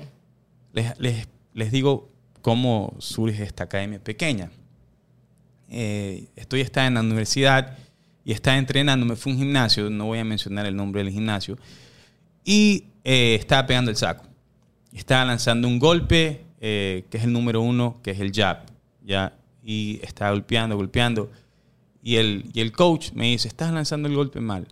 [0.72, 2.08] les, les- les digo
[2.42, 4.50] cómo surge esta academia pequeña.
[5.68, 7.76] Eh, estoy estaba en la universidad
[8.24, 11.12] y estaba entrenando, me fui a un gimnasio, no voy a mencionar el nombre del
[11.12, 11.58] gimnasio,
[12.44, 14.24] y eh, estaba pegando el saco.
[14.92, 18.58] Estaba lanzando un golpe, eh, que es el número uno, que es el jab,
[19.04, 19.32] ¿ya?
[19.62, 21.30] Y estaba golpeando, golpeando.
[22.02, 24.66] Y el, y el coach me dice, estás lanzando el golpe mal.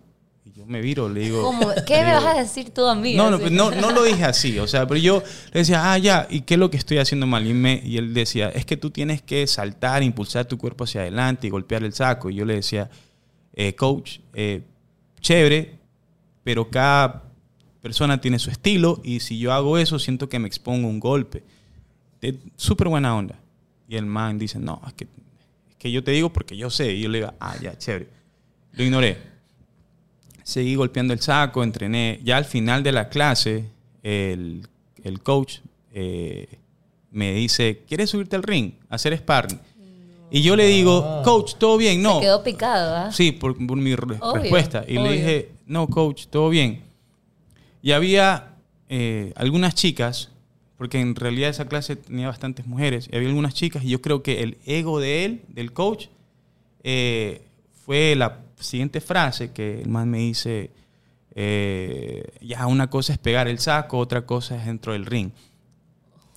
[0.45, 1.43] Y yo me viro, le digo...
[1.43, 1.69] ¿Cómo?
[1.87, 3.15] ¿Qué me digo, vas a decir tú a mí?
[3.15, 5.23] no, no, pues no, no lo dije así, o sea, pero yo
[5.53, 7.47] le decía, ah, ya, ¿y qué es lo que estoy haciendo mal?
[7.47, 11.03] Y, me- y él decía, es que tú tienes que saltar, impulsar tu cuerpo hacia
[11.03, 12.31] adelante y golpear el saco.
[12.31, 12.89] Y yo le decía,
[13.53, 14.63] eh, coach, eh,
[15.21, 15.79] chévere,
[16.45, 17.25] pero cada
[17.83, 20.99] persona tiene su estilo y si yo hago eso siento que me expongo a un
[21.01, 21.45] golpe.
[22.23, 23.39] De súper buena onda.
[23.89, 25.05] Y el man dice, no, es que,
[25.71, 26.93] es que yo te digo porque yo sé.
[26.93, 28.09] Y yo le digo, ah, ya, chévere.
[28.73, 29.29] Lo ignoré
[30.45, 32.21] seguí golpeando el saco, entrené.
[32.25, 33.67] Ya al final de la clase,
[34.03, 34.67] el,
[35.05, 35.59] el coach
[35.93, 36.47] eh,
[37.11, 38.73] me dice, ¿quieres subirte al ring?
[38.89, 39.61] a Hacer sparring.
[40.31, 42.15] Y yo le digo, coach, todo bien, no.
[42.17, 43.13] Se quedó picado, ¿ah?
[43.13, 44.85] Sí, por, por mi re- Obvio, respuesta.
[44.89, 46.83] Y le dije, no, coach, todo bien.
[47.83, 48.55] Y había
[48.89, 50.31] eh, algunas chicas,
[50.79, 54.23] porque en realidad esa clase tenía bastantes mujeres, y había algunas chicas, y yo creo
[54.23, 56.07] que el ego de él, del coach,
[56.85, 57.43] eh,
[57.85, 60.71] fue la siguiente frase que el man me dice,
[61.35, 65.31] eh, ya una cosa es pegar el saco, otra cosa es dentro del ring.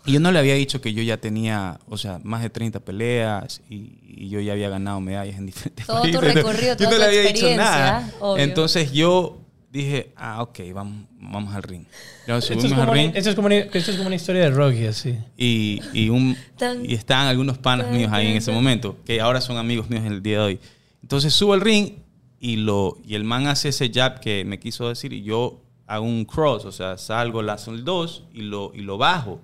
[0.06, 2.80] Y yo no le había dicho que yo ya tenía, o sea, más de 30
[2.80, 6.34] peleas y, y yo ya había ganado medallas en diferentes Todo tu países.
[6.34, 8.12] recorrido, yo toda no tu le había dicho nada.
[8.20, 8.44] obvio.
[8.44, 9.41] Entonces yo
[9.72, 11.86] dije, ah, ok, vamos, vamos al ring.
[12.28, 14.08] Ya Esto es, subimos como al una, ring esto, es como una, esto es como
[14.08, 15.18] una historia de Rocky, así.
[15.38, 16.36] y, y, un,
[16.84, 20.12] y estaban algunos panas míos ahí en ese momento, que ahora son amigos míos en
[20.12, 20.60] el día de hoy.
[21.02, 21.94] Entonces subo al ring
[22.40, 26.06] y, lo, y el man hace ese jab que me quiso decir y yo hago
[26.06, 29.42] un cross, o sea, salgo, lazo el 2 y lo, y lo bajo.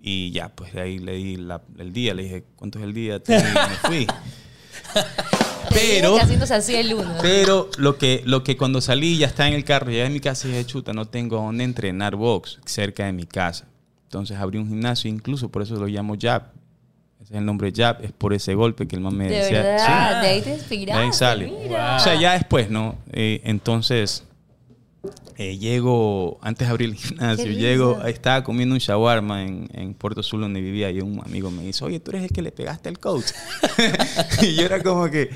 [0.00, 2.94] Y ya, pues de ahí le di la- el día, le dije, ¿cuánto es el
[2.94, 3.20] día?
[3.28, 4.06] Y me fui.
[5.70, 6.16] Pero...
[6.50, 7.14] Así el uno.
[7.22, 10.20] Pero lo que, lo que cuando salí ya estaba en el carro, ya en mi
[10.20, 13.66] casa y dije, chuta, no tengo dónde entrenar box cerca de mi casa.
[14.04, 16.52] Entonces abrí un gimnasio, incluso por eso lo llamo Jab.
[17.20, 19.62] Ese es el nombre Jab, es por ese golpe que el man me De decía.
[19.62, 21.02] verdad, Sí, de ahí te de inspiraste.
[21.02, 21.52] ahí sale.
[21.62, 21.96] Mira.
[21.96, 22.96] O sea, ya después, ¿no?
[23.12, 24.22] Eh, entonces,
[25.38, 30.22] eh, llego, antes de abrir el gimnasio, llego, estaba comiendo un shawarma en, en Puerto
[30.22, 32.88] Sur donde vivía y un amigo me dice, oye, tú eres el que le pegaste
[32.88, 33.26] al coach.
[34.42, 35.28] y yo era como que,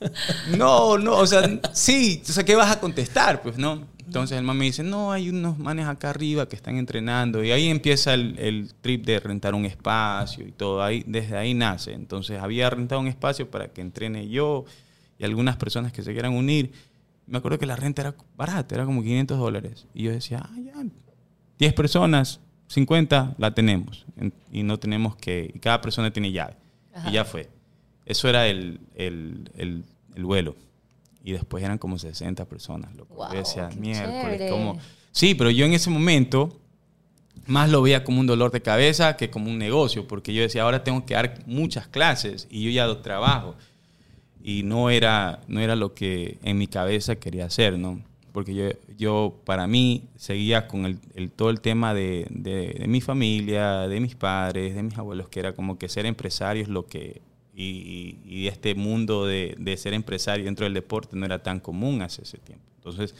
[0.56, 3.42] no, no, o sea, sí, o sea, ¿qué vas a contestar?
[3.42, 3.86] Pues no.
[4.06, 7.44] Entonces el man me dice, no, hay unos manes acá arriba que están entrenando.
[7.44, 10.82] Y ahí empieza el, el trip de rentar un espacio y todo.
[10.82, 11.92] Ahí, desde ahí nace.
[11.92, 14.64] Entonces había rentado un espacio para que entrene yo
[15.18, 16.72] y algunas personas que se quieran unir.
[17.26, 19.86] Me acuerdo que la renta era barata, era como 500 dólares.
[19.92, 20.72] Y yo decía, ah, ya,
[21.58, 24.06] 10 personas, 50, la tenemos.
[24.16, 26.56] En- Y no tenemos que, y cada persona tiene llave.
[26.94, 27.10] Ajá.
[27.10, 27.50] Y ya fue.
[28.08, 29.84] Eso era el, el, el,
[30.16, 30.56] el vuelo.
[31.22, 32.94] Y después eran como 60 personas.
[32.96, 33.14] Loco.
[33.14, 34.50] Guau, yo decía, miércoles.
[34.50, 34.78] ¿cómo?
[35.12, 36.58] Sí, pero yo en ese momento
[37.46, 40.62] más lo veía como un dolor de cabeza que como un negocio, porque yo decía,
[40.62, 43.54] ahora tengo que dar muchas clases y yo ya do trabajo.
[44.42, 48.00] Y no era, no era lo que en mi cabeza quería hacer, ¿no?
[48.32, 48.64] Porque yo,
[48.96, 53.88] yo para mí, seguía con el, el- todo el tema de, de- de mi familia,
[53.88, 57.20] de mis padres, de mis abuelos, que era como que ser empresario es lo que...
[57.60, 62.22] Y, este mundo de, de ser empresario dentro del deporte no era tan común hace
[62.22, 62.64] ese tiempo.
[62.76, 63.14] Entonces,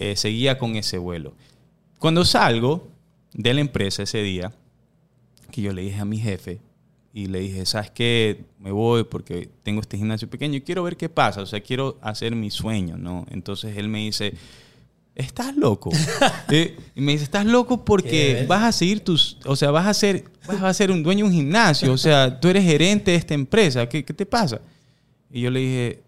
[0.00, 1.34] eh, seguía con ese vuelo.
[1.98, 2.88] Cuando salgo
[3.34, 4.52] de la empresa ese día,
[5.50, 6.60] que yo le dije a mi jefe
[7.12, 8.44] y le dije, ¿sabes qué?
[8.58, 11.98] Me voy porque tengo este gimnasio pequeño y quiero ver qué pasa, o sea, quiero
[12.00, 13.26] hacer mi sueño, ¿no?
[13.30, 14.34] Entonces él me dice,
[15.14, 15.90] ¿estás loco?
[16.94, 19.94] Y me dice, ¿estás loco ¿Qué porque vas a seguir tus, o sea, vas a
[19.94, 23.16] ser, vas a ser un dueño de un gimnasio, o sea, tú eres gerente de
[23.16, 24.60] esta empresa, ¿qué, qué te pasa?
[25.32, 26.02] Y yo le dije,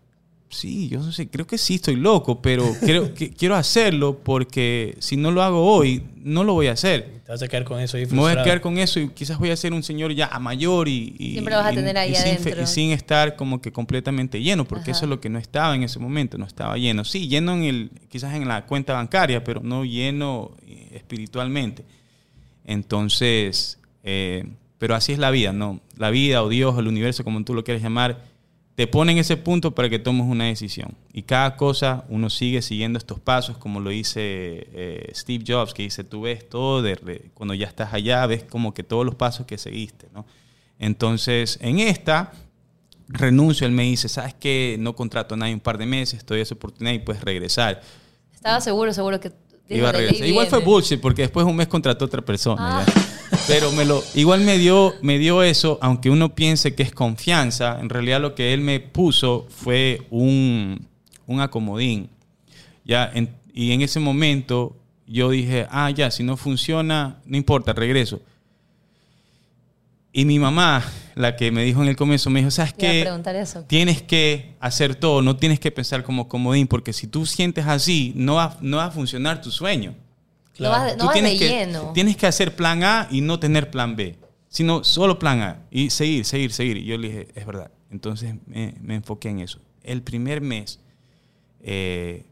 [0.48, 4.96] sí, yo no sé, creo que sí estoy loco, pero creo que quiero hacerlo porque
[4.98, 7.22] si no lo hago hoy, no lo voy a hacer.
[7.24, 9.38] Te vas a quedar con eso ahí Me voy a quedar con eso y quizás
[9.38, 11.14] voy a ser un señor ya mayor y...
[11.18, 12.62] y- Siempre vas a y- tener ahí y sin, adentro.
[12.62, 14.98] y sin estar como que completamente lleno, porque Ajá.
[14.98, 17.04] eso es lo que no estaba en ese momento, no estaba lleno.
[17.04, 21.84] Sí, lleno en el, quizás en la cuenta bancaria, pero no lleno eh, espiritualmente.
[22.64, 24.46] Entonces, eh,
[24.78, 25.80] pero así es la vida, ¿no?
[25.96, 28.22] La vida o Dios o el universo, como tú lo quieras llamar,
[28.74, 30.96] te pone en ese punto para que tomes una decisión.
[31.12, 35.82] Y cada cosa uno sigue siguiendo estos pasos, como lo dice eh, Steve Jobs, que
[35.82, 39.46] dice, tú ves todo, de cuando ya estás allá, ves como que todos los pasos
[39.46, 40.26] que seguiste, ¿no?
[40.78, 42.32] Entonces, en esta,
[43.06, 44.76] renuncio, él me dice, ¿sabes qué?
[44.78, 47.82] No contrato a nadie un par de meses, estoy esa oportunidad y puedes regresar.
[48.34, 49.30] Estaba seguro, seguro que...
[49.72, 50.26] Iba a regresar.
[50.26, 52.82] Igual fue bullshit porque después un mes contrató a otra persona.
[52.82, 52.86] Ah.
[53.48, 57.78] Pero me lo, igual me dio, me dio eso, aunque uno piense que es confianza,
[57.80, 60.86] en realidad lo que él me puso fue un,
[61.26, 62.08] un acomodín.
[62.84, 67.72] Ya, en- y en ese momento yo dije, ah, ya, si no funciona, no importa,
[67.72, 68.20] regreso.
[70.12, 73.10] Y mi mamá, la que me dijo en el comienzo, me dijo, ¿sabes qué?
[73.66, 78.12] Tienes que hacer todo, no tienes que pensar como comodín, porque si tú sientes así,
[78.14, 79.94] no va, no va a funcionar tu sueño.
[80.58, 81.92] No vas de, no vas de tienes que, lleno.
[81.94, 85.88] Tienes que hacer plan A y no tener plan B, sino solo plan A y
[85.88, 86.76] seguir, seguir, seguir.
[86.76, 87.70] Y yo le dije, es verdad.
[87.90, 89.60] Entonces me, me enfoqué en eso.
[89.82, 90.78] El primer mes
[91.62, 92.26] eh,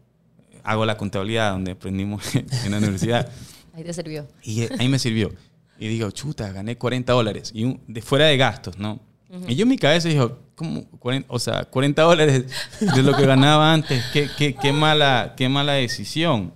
[0.64, 3.30] hago la contabilidad donde aprendimos en la universidad
[3.72, 4.26] Ahí te sirvió.
[4.42, 5.32] y ahí me sirvió.
[5.80, 7.50] Y digo, chuta, gané 40 dólares.
[7.54, 9.00] Y un- de fuera de gastos, ¿no?
[9.48, 10.84] Y yo en mi cabeza dijo, ¿cómo?
[10.98, 12.44] 40, o sea, 40 dólares
[12.94, 14.04] de lo que ganaba antes.
[14.12, 16.52] Qué, qué, qué mala, qué mala decisión.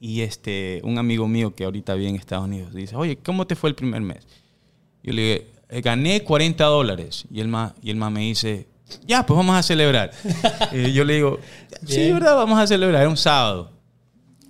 [0.00, 3.54] Y este, un amigo mío que ahorita vive en Estados Unidos dice, oye, ¿cómo te
[3.56, 4.26] fue el primer mes?
[5.02, 7.24] Yo le dije, "Eh, gané 40 dólares.
[7.30, 8.66] Y el ma, y el me dice,
[9.06, 10.10] ya, pues vamos a celebrar.
[10.72, 11.38] y yo le digo,
[11.86, 12.10] sí.
[12.12, 12.34] ¿verdad?
[12.36, 13.02] Vamos a celebrar.
[13.02, 13.72] Era un sábado.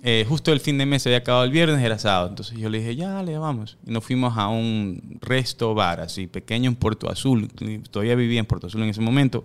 [0.01, 2.29] Eh, justo el fin de mes se había acabado el viernes, era sábado.
[2.29, 3.77] Entonces yo le dije, ya, le vamos.
[3.85, 7.49] Y nos fuimos a un resto bar así, pequeño en Puerto Azul.
[7.91, 9.43] Todavía vivía en Puerto Azul en ese momento.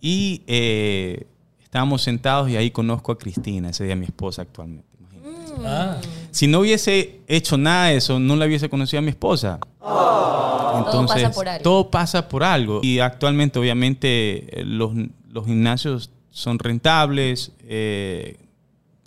[0.00, 1.26] Y eh,
[1.62, 4.86] estábamos sentados y ahí conozco a Cristina, ese día mi esposa actualmente.
[5.00, 5.66] imagínate.
[5.66, 5.98] Ah,
[6.30, 9.58] Si no hubiese hecho nada de eso, no la hubiese conocido a mi esposa.
[9.80, 11.62] Todo pasa por algo.
[11.62, 12.80] todo pasa por algo.
[12.82, 14.92] Y actualmente, obviamente, eh, los,
[15.28, 17.52] los gimnasios son rentables.
[17.64, 18.36] eh,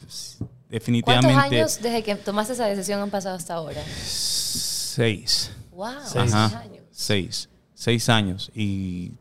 [0.03, 1.57] pues, ¿Cuántos definitivamente.
[1.57, 3.81] años desde que tomaste esa decisión han pasado hasta ahora?
[3.95, 5.51] Seis.
[5.71, 6.11] Wow, Seis.
[6.13, 6.59] seis Ajá.
[6.59, 6.83] años.
[6.91, 7.49] Seis.
[7.73, 8.51] Seis años.
[8.55, 9.11] Y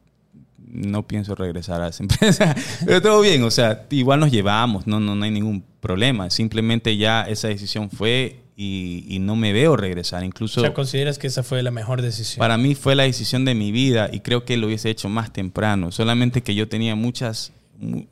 [0.59, 2.55] no pienso regresar a esa empresa.
[2.85, 6.31] Pero todo bien, o sea, igual nos llevamos, no, no, no hay ningún problema.
[6.31, 10.25] Simplemente ya esa decisión fue y, y no me veo regresar.
[10.25, 12.38] Incluso o sea, consideras que esa fue la mejor decisión.
[12.38, 15.33] para mí fue la decisión de mi vida y creo que lo hubiese hecho más
[15.33, 15.90] temprano.
[15.92, 17.53] Solamente que yo tenía muchas...
[17.79, 18.05] mu-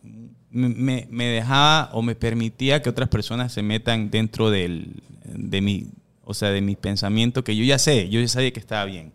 [0.50, 5.88] Me, me dejaba o me permitía que otras personas se metan dentro del, de mi,
[6.24, 9.12] o sea, de mi pensamiento que yo ya sé, yo ya sabía que estaba bien.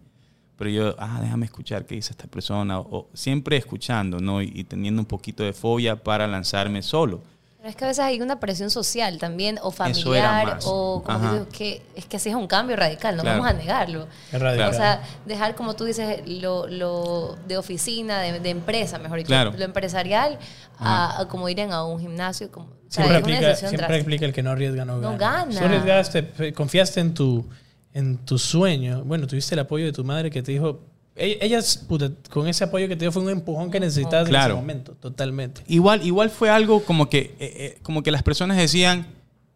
[0.58, 2.80] Pero yo, ah, déjame escuchar qué dice esta persona.
[2.80, 4.42] O, o siempre escuchando, ¿no?
[4.42, 7.22] Y, y teniendo un poquito de fobia para lanzarme solo.
[7.66, 11.34] Pero es que a veces hay una presión social también, o familiar, o como que,
[11.34, 13.42] digo, que es que así es un cambio radical, no Claro.
[13.42, 14.08] vamos a negarlo.
[14.32, 14.70] Es radical.
[14.70, 19.30] O sea, dejar, como tú dices, lo, lo de oficina, de, de empresa, mejor dicho,
[19.30, 19.52] Claro.
[19.58, 20.38] lo empresarial,
[20.78, 22.52] a, a como irían a un gimnasio.
[22.52, 24.98] Como, o sea, Siempre, es una aplica, decisión siempre aplica el que no arriesga, no,
[24.98, 25.46] No gana.
[25.46, 25.60] gana.
[25.60, 27.50] Tú arriesgaste, confiaste en tu,
[27.96, 29.04] en tu sueño.
[29.06, 30.82] Bueno, tuviste el apoyo de tu madre que te dijo...
[31.16, 34.32] e- Ella, puta, con ese apoyo que te dio fue un empujón que necesitabas en
[34.32, 34.54] Claro.
[34.56, 35.62] ese momento, totalmente.
[35.68, 39.08] Igual, igual fue algo como que, eh, eh, como que las personas decían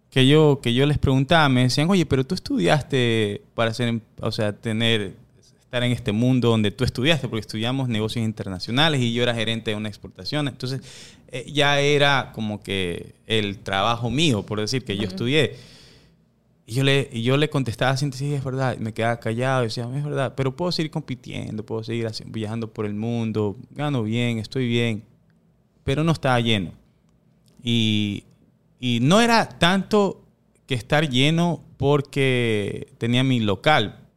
[0.10, 4.02] que yo, que yo les preguntaba, me decían, oye, pero tú estudiaste para ser, em-
[4.22, 5.14] o sea, tener,
[5.62, 9.72] estar en este mundo donde tú estudiaste, porque estudiamos negocios internacionales y yo era gerente
[9.72, 10.48] de una exportación.
[10.48, 10.82] Entonces,
[11.32, 15.58] eh, ya era como que el trabajo mío, por decir, que yo estudié.
[16.70, 18.78] Y yo le, y yo le contestaba así, sí, es verdad.
[18.78, 22.72] Me quedaba callado y decía, es verdad, pero puedo seguir compitiendo, puedo seguir así, viajando
[22.72, 25.04] por el mundo, gano bien, estoy bien,
[25.84, 26.74] pero no estaba lleno.
[27.64, 28.24] Y,
[28.80, 30.24] y no era tanto
[30.68, 34.08] que estar lleno porque tenía mi local.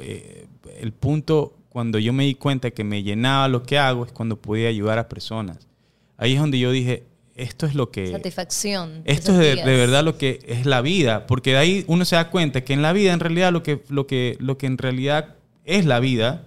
[0.00, 0.48] Eh,
[0.80, 4.34] El punto, cuando yo me di cuenta que me llenaba lo que hago, es cuando
[4.34, 5.68] podía ayudar a personas.
[6.16, 7.04] Ahí es donde yo dije,
[7.42, 8.10] esto es lo que...
[8.10, 9.02] Satisfacción.
[9.04, 12.30] Esto es de, verdad lo que es la vida, porque de ahí uno se da
[12.30, 15.36] cuenta que en la vida, en realidad, lo que, lo que, lo que en realidad
[15.64, 16.46] es la vida,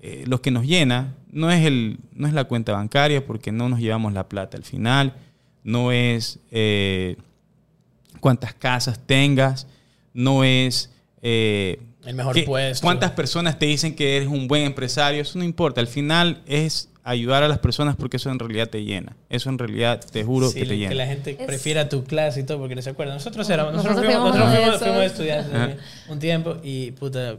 [0.00, 3.68] eh, lo que nos llena, no es, el, no es la cuenta bancaria, porque no
[3.68, 5.14] nos llevamos la plata al final,
[5.62, 7.16] no es eh,
[8.20, 9.66] cuántas casas tengas,
[10.14, 10.90] no es...
[11.22, 12.84] eh, El mejor puesto.
[12.84, 15.20] ¿Cuántas personas te dicen que eres un buen empresario?
[15.20, 15.80] Eso no importa.
[15.80, 19.16] Al final es ayudar a las personas porque eso en realidad te llena.
[19.30, 20.88] Eso en realidad te juro Sí, que te llena.
[20.90, 23.16] que la gente Es- prefiera tu clase y todo porque no se acuerdan.
[23.16, 26.12] Nosotros éramos, nosotros, Nosotros fuimos, fuimos nosotros fuimos, fuimos estudiantes Ajá.
[26.12, 27.36] un tiempo y puta,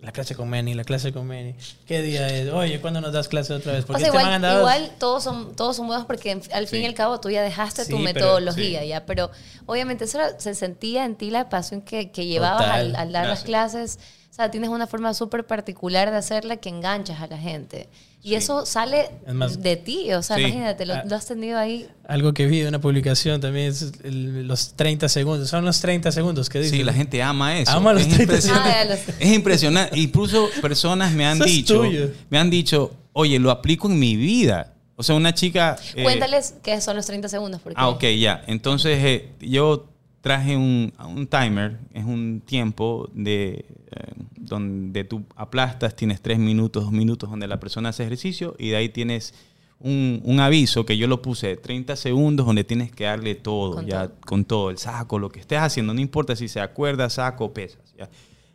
[0.00, 1.54] la clase con Manny, la clase con Manny.
[1.86, 2.50] ¿Qué día es?
[2.50, 3.84] Oye, ¿cuándo nos das clase otra vez?
[3.84, 6.66] O Porque sea, este man igual, andaba- igual todos son todos son buenos porque al
[6.66, 6.82] fin Sí.
[6.82, 8.88] y al cabo tú ya dejaste Sí, tu pero- metodología, sí.
[8.88, 9.30] ya, pero
[9.66, 13.26] obviamente eso era- se sentía en ti la pasión que, que llevabas al, al dar
[13.28, 13.44] las Gracias.
[13.44, 13.98] clases.
[14.32, 17.90] O sea, tienes una forma súper particular de hacerla que enganchas a la gente.
[18.22, 18.34] Y Sí.
[18.36, 20.42] eso sale Es más- de ti, o sea, Sí.
[20.44, 21.02] imagínate, lo, Ah.
[21.06, 21.86] lo has tenido ahí.
[22.08, 25.50] Algo que vi de una publicación también es el- los 30 segundos.
[25.50, 26.76] Son los 30 segundos que dice.
[26.76, 27.72] Sí, la gente ama eso.
[27.72, 28.70] Ama los es 30 impresionante.
[28.70, 29.98] Ah, los- Es impresionante.
[29.98, 31.84] Incluso personas me han Eso es dicho,
[32.30, 34.72] me han dicho, oye, lo aplico en mi vida.
[34.96, 35.76] O sea, una chica.
[35.94, 37.60] eh, Cuéntales qué son los 30 segundos.
[37.60, 38.42] Porque Ah, ok, ya.
[38.46, 39.88] Entonces eh, yo
[40.22, 46.84] traje un, un timer, es un tiempo de eh, donde tú aplastas, tienes tres minutos,
[46.84, 49.34] dos minutos donde la persona hace ejercicio y de ahí tienes
[49.80, 53.74] un, un aviso que yo lo puse de 30 segundos donde tienes que darle todo,
[53.74, 54.16] Con ya todo.
[54.24, 57.92] con todo, el saco, lo que estés haciendo, no importa si se acuerda, saco pesas,
[57.98, 58.08] ya.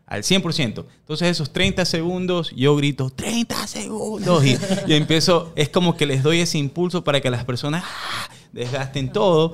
[0.06, 0.86] Al 100%.
[1.01, 6.23] Entonces esos 30 segundos yo grito 30 segundos y, y empiezo, es como que les
[6.23, 8.30] doy ese impulso para que las personas ¡ah!
[8.53, 9.53] desgasten todo.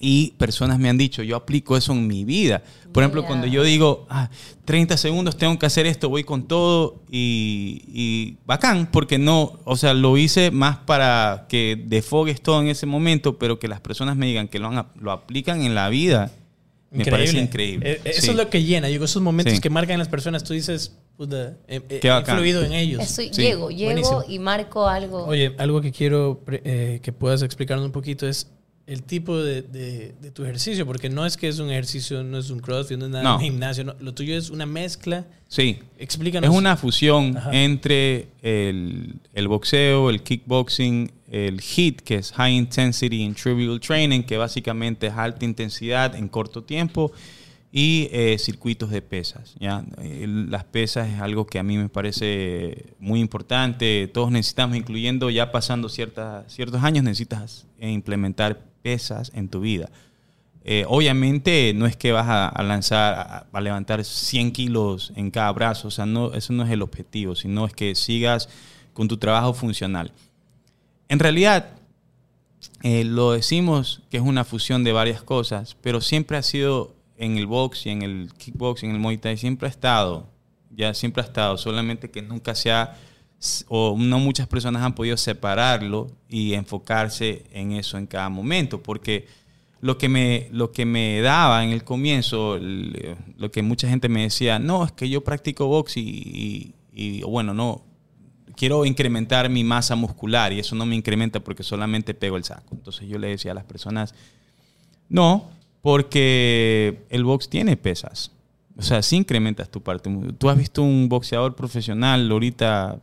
[0.00, 2.62] Y personas me han dicho, yo aplico eso en mi vida.
[2.92, 4.30] Por ejemplo, cuando yo digo, ah,
[4.64, 9.76] 30 segundos tengo que hacer esto, voy con todo y, y bacán, porque no, o
[9.76, 14.16] sea, lo hice más para que defogues todo en ese momento, pero que las personas
[14.16, 16.30] me digan que lo, han- lo aplican en la vida,
[16.90, 17.92] me parece increíble.
[17.92, 18.30] Eh, Eso Sí.
[18.30, 18.86] es lo que llena.
[18.86, 19.60] Digo, esos momentos Sí.
[19.60, 22.36] que marcan las personas, tú dices, puta, he, he- Qué he bacán.
[22.36, 23.02] influido en ellos.
[23.02, 23.30] Eso, Sí.
[23.42, 24.24] llego, llego Buenísimo.
[24.28, 25.24] y marco algo.
[25.26, 28.50] Oye, algo que quiero eh, que puedas explicarnos un poquito es
[28.88, 32.38] el tipo de, de- de tu ejercicio, porque no es que es un ejercicio, no
[32.38, 33.36] es un crossfit, no es nada, No.
[33.36, 33.94] un gimnasio, no.
[34.00, 35.26] lo tuyo es una mezcla.
[35.46, 35.78] Sí.
[35.98, 36.50] Explícanos.
[36.50, 37.50] Es una fusión Ajá.
[37.52, 44.38] entre el, el boxeo, el kickboxing, el HIIT, que es High Intensity Interval Training, que
[44.38, 47.12] básicamente es alta intensidad en corto tiempo,
[47.70, 49.54] y eh, circuitos de pesas.
[49.60, 49.84] ¿ya?
[50.00, 54.08] Las pesas es algo que a mí me parece muy importante.
[54.14, 59.90] Todos necesitamos, incluyendo ya pasando ciertas, ciertos años, necesitas eh, implementar pesas en tu vida.
[60.64, 65.88] Eh, obviamente no es que vas a, lanzar, a, levantar 100 kilos en cada brazo,
[65.88, 68.48] o sea, no, eso no es el objetivo, sino es que sigas
[68.94, 70.10] con tu trabajo funcional.
[71.08, 71.70] En realidad,
[72.82, 77.36] eh, lo decimos que es una fusión de varias cosas, pero siempre ha sido en
[77.36, 80.26] el box y en el kickboxing, en el Muay Thai, siempre ha estado,
[80.70, 82.96] ya siempre ha estado, solamente que nunca se ha,
[83.68, 89.26] o no muchas personas han podido separarlo y enfocarse en eso en cada momento, porque
[89.80, 94.22] lo que me, lo que me daba en el comienzo, lo que mucha gente me
[94.22, 97.84] decía, no, es que yo practico box y, y- bueno, no,
[98.56, 102.74] quiero incrementar mi masa muscular y eso no me incrementa porque solamente pego el saco.
[102.74, 104.14] Entonces yo le decía a las personas,
[105.08, 105.48] no,
[105.80, 108.32] porque el box tiene pesas.
[108.76, 110.10] O sea, sí incrementas tu parte.
[110.38, 112.98] Tú has visto un boxeador profesional ahorita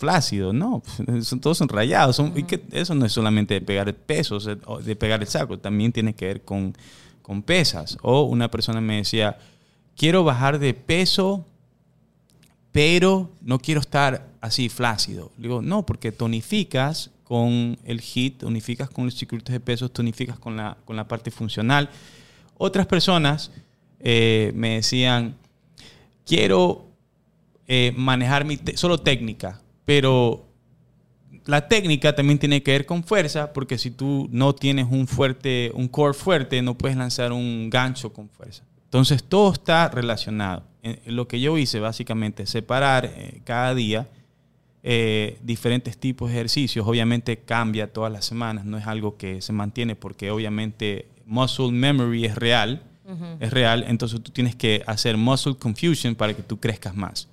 [0.00, 0.82] flácido, no,
[1.22, 2.16] son, todos son rayados.
[2.16, 4.96] Son, y que eso no es solamente de pegar el peso, o sea, o de
[4.96, 6.74] pegar el saco, también tiene que ver con,
[7.22, 7.98] con pesas.
[8.02, 9.38] O una persona me decía,
[9.96, 11.44] quiero bajar de peso,
[12.72, 15.30] pero no quiero estar así flácido.
[15.36, 20.38] Le digo, no, porque tonificas con el HIT, tonificas con los circuitos de pesos, tonificas
[20.38, 21.90] con la, con la parte funcional.
[22.56, 23.52] Otras personas
[24.00, 25.36] eh, me decían,
[26.24, 26.86] quiero
[27.68, 29.60] eh, manejar mi solo técnica,
[29.90, 30.46] pero
[31.46, 35.72] la técnica también tiene que ver con fuerza, porque si tú no tienes un fuerte,
[35.74, 38.62] un core fuerte, no puedes lanzar un gancho con fuerza.
[38.84, 40.62] Entonces todo está relacionado.
[41.06, 44.08] Lo que yo hice básicamente es separar eh, cada día
[44.84, 46.86] eh, diferentes tipos de ejercicios.
[46.86, 52.26] Obviamente cambia todas las semanas, no es algo que se mantiene porque obviamente muscle memory
[52.26, 52.84] es real,
[53.40, 57.28] es real, entonces tú tienes que hacer muscle confusion para que tú crezcas más.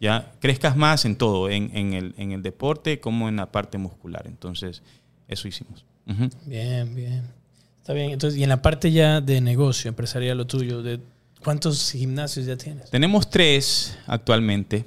[0.00, 3.78] Ya crezcas más en todo, en, en el, en el deporte como en la parte
[3.78, 4.24] muscular.
[4.26, 4.82] Entonces,
[5.28, 5.84] eso hicimos.
[6.06, 6.28] Ujú.
[6.44, 7.22] Bien, bien.
[7.78, 8.10] Está bien.
[8.10, 11.00] Entonces, y en la parte ya de negocio empresarial, lo tuyo, de
[11.42, 12.90] ¿cuántos gimnasios ya tienes?
[12.90, 14.84] Tenemos tres actualmente.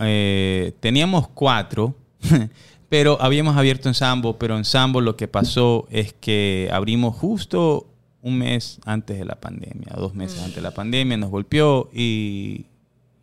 [0.00, 1.94] Eh, teníamos cuatro,
[2.88, 7.86] pero habíamos abierto en Sambo, pero en Sambo lo que pasó es que abrimos justo
[8.22, 12.66] un mes antes de la pandemia, dos meses antes de la pandemia, nos golpeó y,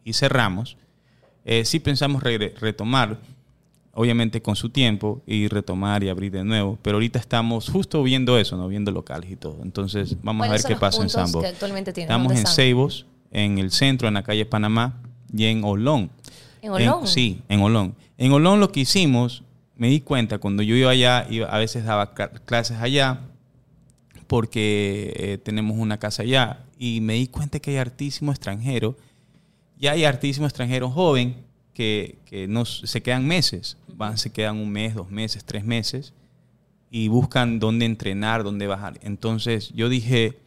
[0.04, 0.78] y cerramos.
[1.46, 3.18] Eh, sí pensamos retomar,
[3.94, 8.38] obviamente con su tiempo, y retomar y abrir de nuevo, pero ahorita estamos justo viendo
[8.38, 8.68] eso, ¿no?
[8.68, 9.58] viendo locales y todo.
[9.64, 11.44] Entonces vamos a ver ¿Cuáles son qué pasa en Sambo.
[11.44, 12.56] Estamos ¿Dónde en están?
[12.56, 15.02] Ceibos, en el centro, en la calle Panamá
[15.36, 16.10] y en Olón.
[16.62, 17.08] ¿En Olón?
[17.08, 17.96] sí, en Olón.
[18.18, 19.44] En Olón lo que hicimos,
[19.78, 23.22] me di cuenta cuando yo iba allá, iba- a veces daba cla- clases allá,
[24.28, 28.96] porque eh, tenemos una casa allá, y me di cuenta que hay hartísimo extranjero,
[29.80, 31.38] y hay hartísimo extranjero joven
[31.74, 36.14] que, que no, se quedan meses, van, se quedan un mes, dos meses, tres meses,
[36.92, 39.00] y buscan dónde entrenar, dónde bajar.
[39.02, 40.38] Entonces yo dije,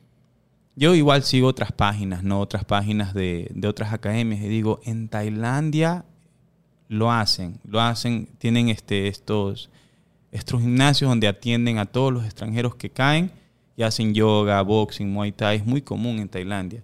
[0.77, 2.41] yo igual sigo otras páginas, ¿no?
[2.41, 4.43] Otras páginas de, de otras academias.
[4.43, 6.05] Y digo, en Tailandia
[6.89, 7.59] lo hacen.
[7.65, 9.71] Lo hacen, tienen este, estos,
[10.31, 13.31] estos gimnasios donde atienden a todos los extranjeros que caen
[13.77, 15.59] y hacen yoga, boxing, muay thai.
[15.59, 16.83] Es muy común en Tailandia.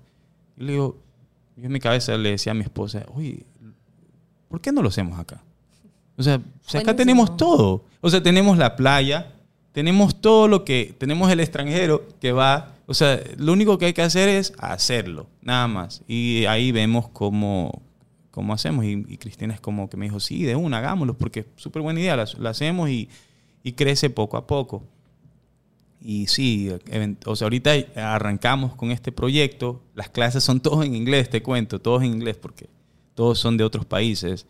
[0.57, 0.97] Y le digo,
[1.59, 3.45] yo en mi cabeza le decía a mi esposa, oye,
[4.49, 5.43] ¿por qué no lo hacemos acá?
[6.17, 7.85] O sea, o sea, acá tenemos todo.
[8.01, 9.33] O sea, tenemos la playa,
[9.73, 13.93] tenemos todo lo que, tenemos el extranjero que va, o sea, lo único que hay
[13.93, 16.03] que hacer es hacerlo, nada más.
[16.07, 17.83] Y ahí vemos cómo,
[18.31, 18.85] cómo hacemos.
[18.85, 21.83] Y, y Cristina es como que me dijo, sí, de una, hagámoslo, porque es súper
[21.83, 23.09] buena idea, la, la hacemos y,
[23.65, 24.85] y crece poco a poco.
[26.01, 26.71] Y sí,
[27.27, 31.81] o sea, ahorita arrancamos con este proyecto, las clases son todos en inglés, te cuento,
[31.81, 32.69] todos en inglés, porque
[33.15, 34.47] todos son de otros países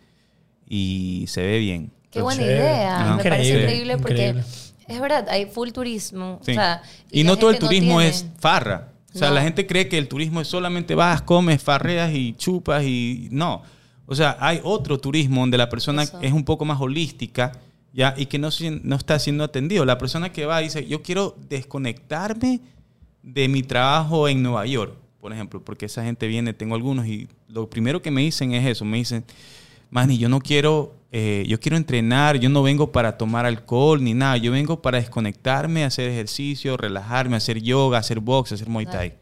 [0.68, 1.90] y se ve bien.
[2.10, 2.58] Qué buena Chévere.
[2.58, 3.00] idea.
[3.00, 3.16] Ajá.
[3.16, 4.42] Me parece Increíble, increíble porque increíble.
[4.88, 6.38] es verdad, hay full turismo.
[6.44, 6.52] Sí.
[6.52, 8.92] O sea, y la no todo el turismo tiene- es farra.
[9.14, 9.34] O sea, No.
[9.34, 13.62] la gente cree que el turismo es solamente vas, comes, farreas y chupas y no.
[14.06, 16.18] O sea, hay otro turismo donde la persona Eso.
[16.20, 17.52] es un poco más holística
[17.92, 18.48] ya y que no,
[18.82, 19.84] no está siendo atendido.
[19.84, 22.60] La persona que va dice, yo quiero desconectarme
[23.22, 27.28] de mi trabajo en Nueva York, por ejemplo, porque esa gente viene, tengo algunos y
[27.48, 29.24] lo primero que me dicen es eso, me dicen,
[29.90, 34.14] Manny, yo no quiero, eh, yo quiero entrenar, yo no vengo para tomar alcohol ni
[34.14, 39.14] nada, yo vengo para desconectarme, hacer ejercicio, relajarme, hacer yoga, hacer box, hacer muay thai.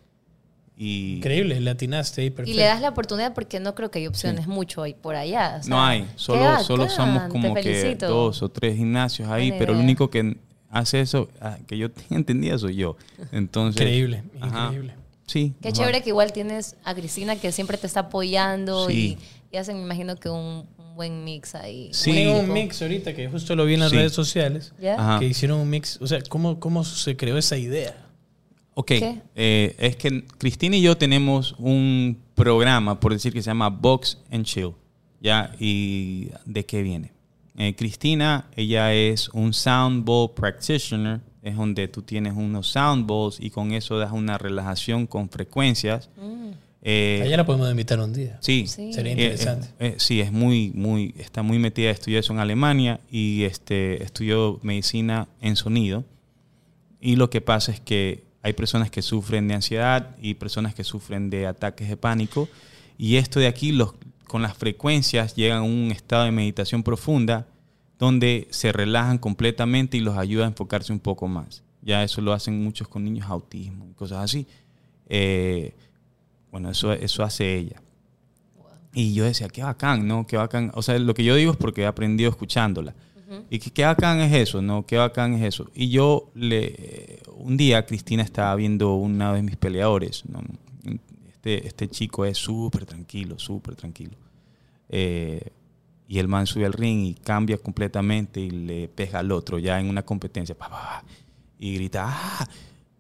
[0.79, 2.59] Y Increíble, le atinaste ahí, Y perfecto.
[2.61, 5.57] le das la oportunidad porque no creo que hay opciones mucho ahí por allá.
[5.61, 9.73] o sea, no hay, solo, solo somos como que dos o tres gimnasios ahí, pero
[9.73, 10.37] el único que
[10.71, 12.97] hace eso, ah, que yo tenga entendido soy yo.
[13.33, 14.65] Entonces, Increíble, Ajá.
[14.67, 14.95] increíble.
[15.27, 15.55] Sí.
[15.63, 15.77] Qué ajá.
[15.79, 19.19] chévere que igual tienes a Cristina que siempre te está apoyando Sí.
[19.51, 21.89] y, y hacen, me imagino que un, un buen mix ahí.
[21.93, 22.13] Sí.
[22.13, 23.97] Tienen un mix ahorita que justo lo vi en las Sí.
[23.97, 24.73] redes sociales.
[25.19, 25.99] Que hicieron un mix.
[26.03, 27.97] O sea, ¿cómo, cómo se creó esa idea?
[28.79, 29.23] Ok, ¿Qué?
[29.35, 34.19] eh, es que Cristina y yo tenemos un programa, por decir que se llama Box
[34.31, 34.73] and Chill,
[35.21, 35.51] ¿ya?
[35.59, 37.13] ¿Y de qué viene?
[37.57, 43.39] Eh, Cristina, ella es un sound ball practitioner, es donde tú tienes unos sound balls
[43.41, 46.11] y con eso das una relajación con frecuencias.
[46.21, 46.51] Mm,
[46.89, 48.37] Eh, Allá la podemos invitar un día.
[48.41, 48.93] sí, Sí.
[48.93, 49.69] Sería eh, interesante.
[49.81, 54.05] eh, eh, sí, es muy, muy, está muy metida, estudió eso en Alemania y este,
[54.05, 56.05] estudió medicina en sonido.
[57.01, 60.85] Y lo que pasa es que hay personas que sufren de ansiedad y personas que
[60.85, 62.49] sufren de ataques de pánico.
[62.97, 63.95] Y esto de aquí, los,
[64.29, 67.49] con las frecuencias, llegan a un estado de meditación profunda
[67.99, 71.65] donde se relajan completamente y los ayuda a enfocarse un poco más.
[71.83, 74.47] Ya eso lo hacen muchos con niños autismo y cosas así.
[75.09, 75.75] Eh,
[76.53, 77.83] bueno, eso, eso hace ella.
[78.95, 80.25] Y yo decía, qué bacán, ¿no?
[80.25, 80.71] Qué bacán.
[80.75, 82.95] O sea, lo que yo digo es porque he aprendido escuchándola.
[83.51, 84.87] Y que qué bacán es eso, ¿no?
[84.87, 85.71] Qué bacán es eso.
[85.75, 87.21] Y yo le...
[87.37, 90.43] Un día Cristina estaba viendo una de mis peleadores, ¿no?
[91.29, 94.17] Este, este chico es súper tranquilo, súper tranquilo.
[94.89, 95.51] Eh,
[96.09, 99.81] y el man sube al ring y cambia completamente y le pega al otro ya
[99.81, 100.57] en una competencia.
[100.57, 101.05] Pa, pa,
[101.59, 102.49] y grita, ¡ah!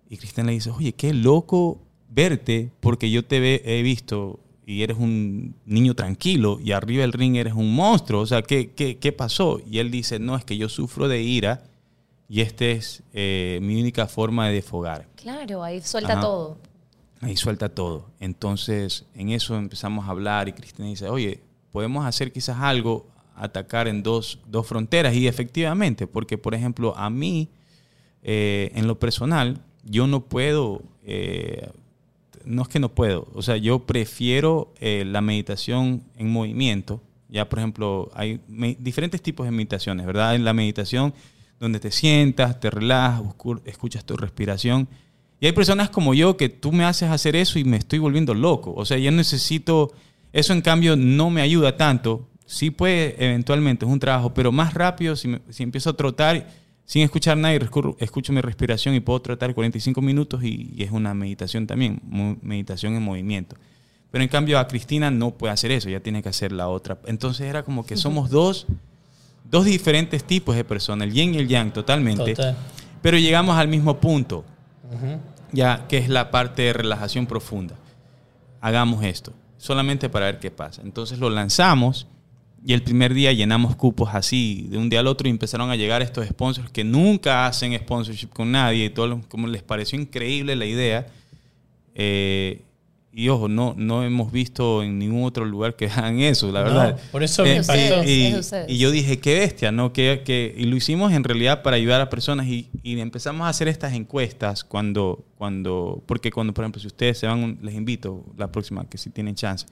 [0.09, 4.99] Y Cristina le dice, oye, qué loco verte porque yo te he visto y eres
[4.99, 8.21] un niño tranquilo y arriba del ring eres un monstruo.
[8.21, 9.61] O sea, ¿qué, qué, qué pasó?
[9.71, 11.63] Y él dice, no, es que yo sufro de ira
[12.29, 15.07] y esta es eh, mi única forma de desfogar.
[15.15, 16.21] Claro, ahí suelta Ajá.
[16.21, 16.59] todo.
[17.21, 18.11] Ahí suelta todo.
[18.19, 21.41] Entonces, en eso empezamos a hablar y Cristina dice, oye,
[21.71, 23.07] podemos hacer quizás algo,
[23.37, 25.15] atacar en dos, dos fronteras.
[25.15, 27.49] Y efectivamente, porque por ejemplo, a mí,
[28.23, 31.71] eh, en lo personal, yo no puedo, eh,
[32.47, 37.03] no es que no puedo, o sea, yo prefiero eh, la meditación en movimiento.
[37.29, 38.41] Ya, por ejemplo, hay
[38.79, 40.37] diferentes tipos de meditaciones, ¿verdad?
[40.37, 41.13] En la meditación
[41.59, 43.23] donde te sientas, te relajas,
[43.65, 44.89] escuchas tu respiración.
[45.41, 48.33] Y hay personas como yo que tú me haces hacer eso y me estoy volviendo
[48.33, 48.73] loco.
[48.77, 49.93] O sea, yo necesito,
[50.33, 52.29] eso en cambio no me ayuda tanto.
[52.47, 56.47] Sí puede eventualmente, es un trabajo, pero más rápido si, me- si empiezo a trotar
[56.87, 57.59] sin escuchar nada y
[57.99, 62.01] escucho mi respiración y puedo trotar 45 minutos y, y es una meditación también,
[62.43, 63.57] meditación en movimiento.
[64.11, 66.97] Pero en cambio a Cristina no puede hacer eso, ya tiene que hacer la otra.
[67.07, 68.67] Entonces era como que somos dos,
[69.51, 72.35] dos diferentes tipos de personas, el yin y el yang totalmente.
[72.35, 72.57] Total.
[73.03, 74.45] Pero llegamos al mismo punto,
[74.91, 75.19] Ujú.
[75.53, 77.75] ya que es la parte de relajación profunda.
[78.61, 80.83] Hagamos esto, solamente para ver qué pasa.
[80.83, 82.07] Entonces lo lanzamos
[82.69, 85.77] y el primer día llenamos cupos así, de un día al otro, y empezaron a
[85.77, 89.99] llegar estos sponsors que nunca hacen sponsorship con nadie, y todo lo- como les pareció
[90.01, 91.07] increíble la idea.
[91.95, 92.63] Eh,
[93.13, 96.67] y ojo, no, no hemos visto en ningún otro lugar que hagan eso, la No,
[96.67, 97.01] verdad.
[97.11, 98.05] por eso me Eh, impactó.
[98.05, 98.71] y, ustedes.
[98.71, 99.93] y yo dije, qué bestia, ¿no?
[99.95, 103.49] Que, que, y lo hicimos en realidad para ayudar a personas y, y empezamos a
[103.49, 108.23] hacer estas encuestas cuando, cuando, porque cuando, por ejemplo, si ustedes se van, les invito
[108.37, 109.65] la próxima, que si tienen chance,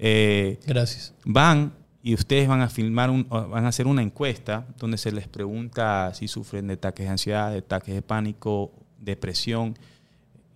[0.00, 1.14] eh, Gracias.
[1.24, 1.72] van
[2.02, 6.28] y ustedes van a un, van a hacer una encuesta donde se les pregunta si
[6.28, 9.76] sufren de ataques de ansiedad, de ataques de pánico, depresión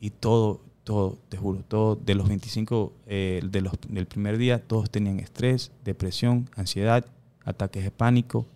[0.00, 4.62] y todo, todo, te juro, todo de los 25 eh, de los, del primer día,
[4.66, 7.04] todos tenían estrés, depresión, ansiedad,
[7.44, 8.46] ataques de pánico.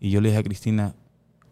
[0.00, 0.94] Y yo le dije a Cristina,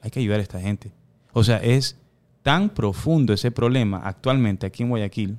[0.01, 0.93] hay que ayudar a esta gente.
[1.33, 1.97] O sea, es
[2.43, 5.39] tan profundo ese problema actualmente aquí en Guayaquil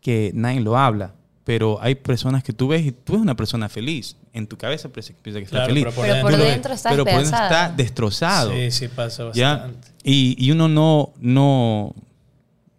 [0.00, 1.14] que nadie lo habla.
[1.48, 4.18] Pero hay personas que tú ves y tú ves una persona feliz.
[4.34, 5.84] En tu cabeza piensa que está Claro, feliz.
[5.84, 8.52] pero por Pero por dentro- dentro está pero por dentro está destrozado.
[8.52, 9.52] Sí, sí, pasa ¿ya?
[9.54, 9.88] bastante.
[10.04, 11.94] Y, y uno no, no,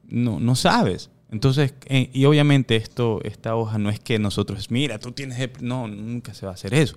[0.07, 1.09] no, no sabes.
[1.31, 5.39] Entonces, eh, y obviamente esto, esta hoja no es que nosotros, mira, tú tienes...
[5.39, 5.61] dep-".
[5.61, 6.95] No, nunca se va a hacer eso.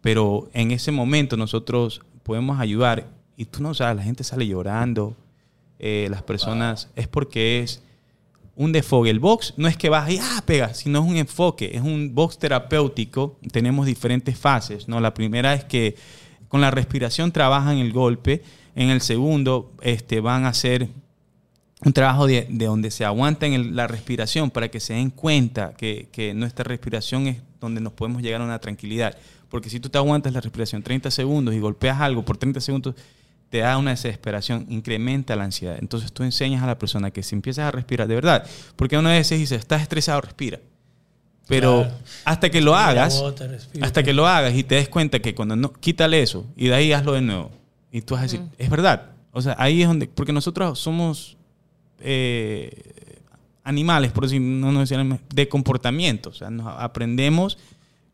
[0.00, 3.06] Pero en ese momento nosotros podemos ayudar
[3.36, 5.16] y tú no sabes, la gente sale llorando,
[5.80, 7.82] eh, las personas, es porque es
[8.58, 9.08] un desfogue.
[9.08, 12.14] El box no es que vas y ah, pega, sino es un enfoque, es un
[12.14, 13.38] box terapéutico.
[13.52, 15.00] Tenemos diferentes fases, ¿no?
[15.00, 15.94] La primera es que
[16.48, 18.42] con la respiración trabajan el golpe.
[18.74, 20.88] En el segundo, este, van a hacer
[21.84, 25.10] un trabajo de, de donde se aguanta en el- la respiración para que se den
[25.10, 29.16] cuenta que, que nuestra respiración es donde nos podemos llegar a una tranquilidad.
[29.48, 32.94] Porque si tú te aguantas la respiración 30 segundos y golpeas algo por 30 segundos,
[33.50, 35.76] te da una desesperación, incrementa la ansiedad.
[35.80, 38.46] Entonces tú enseñas a la persona que si empiezas a respirar de verdad,
[38.76, 40.60] porque una vez dice, estás estresado, respira.
[41.46, 41.94] Pero Claro.
[42.26, 43.86] hasta que lo Respira, hagas, bota, respira.
[43.86, 46.74] hasta que lo hagas y te des cuenta que cuando no, quítale eso y de
[46.74, 47.50] ahí hazlo de nuevo.
[47.90, 49.12] Y tú vas a decir, es verdad.
[49.32, 51.38] O sea, ahí es donde, porque nosotros somos
[52.00, 52.70] eh,
[53.64, 56.28] animales, por decir, no nos decían, de comportamiento.
[56.30, 57.56] O sea, nos aprendemos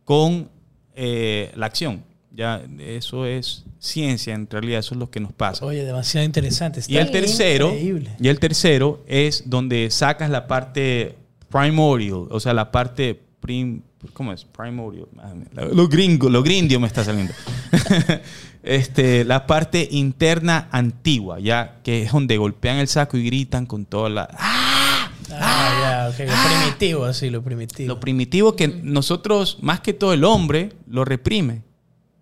[0.04, 0.48] con
[0.94, 2.04] eh, la acción.
[2.34, 5.64] Ya, eso es ciencia, en realidad, eso es lo que nos pasa.
[5.64, 6.80] Oye, demasiado interesante.
[6.80, 8.10] Está Y el tercero, increíble.
[8.18, 11.16] y el tercero es donde sacas la parte
[11.48, 13.82] primordial, o sea, la parte prim,
[14.12, 14.44] ¿cómo es?
[14.44, 15.06] Primordial.
[15.18, 15.32] Ah,
[15.72, 17.32] Lo gringo, lo grindio me está saliendo.
[18.64, 23.84] este, la parte interna antigua, ya que es donde golpean el saco y gritan con
[23.84, 25.10] toda la ¡Ah!
[25.30, 26.30] Ah, ya, ok.
[26.30, 27.88] Lo primitivo, así, lo primitivo.
[27.88, 31.62] Lo primitivo que nosotros, más que todo el hombre, lo reprime.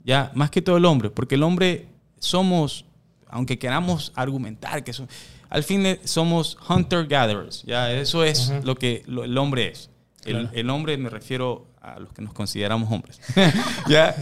[0.04, 1.86] Ya, más que todo el hombre, porque el hombre
[2.18, 2.84] somos,
[3.28, 5.08] aunque queramos argumentar que son,
[5.48, 7.62] al fin somos hunter-gatherers.
[7.64, 9.90] Ya, eso es lo que lo- el hombre es.
[10.24, 13.20] El, hombre, me refiero a los que nos consideramos hombres.
[13.88, 14.14] ¿Ya?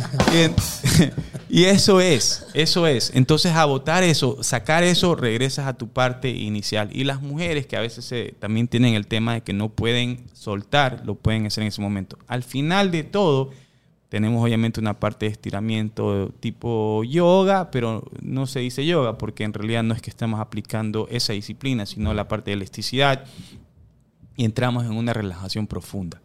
[1.49, 3.13] Y, y eso es, eso es.
[3.15, 6.89] Entonces, a votar eso, sacar eso, regresas a tu parte inicial.
[6.91, 10.25] Y las mujeres que a veces se- también tienen el tema de que no pueden
[10.33, 12.19] soltar, lo pueden hacer en ese momento.
[12.29, 13.51] Al final de todo,
[14.11, 19.55] tenemos obviamente una parte de estiramiento tipo yoga, pero no se dice yoga porque en
[19.55, 23.25] realidad no es que estemos aplicando esa disciplina, sino la parte de elasticidad.
[24.37, 26.21] Y entramos en una relajación profunda,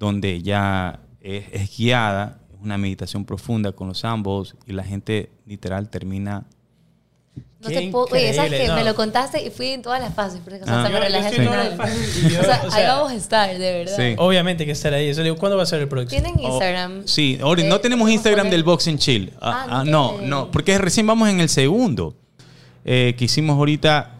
[0.00, 5.88] donde ya es, es guiada, una meditación profunda con los ambos y la gente literal
[5.88, 6.44] termina...
[7.34, 8.74] No Qué te puedo, oye, ¿sabes increíble, que no.
[8.74, 10.40] Me lo contaste y fui en todas las fases.
[10.42, 10.88] Porque, o sea, Ah.
[10.88, 10.90] me
[11.22, 11.78] yo final.
[12.28, 13.96] yo, o sea, o ahí sea- vamos a estar, de verdad.
[13.96, 14.14] Sí.
[14.18, 15.06] Obviamente que estar ahí.
[15.08, 16.10] Eso digo, ¿cuándo va a ser el próximo?
[16.22, 17.02] Tienen Instagram.
[17.06, 19.32] Sí, ahora no tenemos Instagram del Box and Chill.
[19.40, 22.16] Ah, Ah, ah, no no, porque recién vamos en el segundo
[22.84, 24.10] eh, que hicimos ahorita.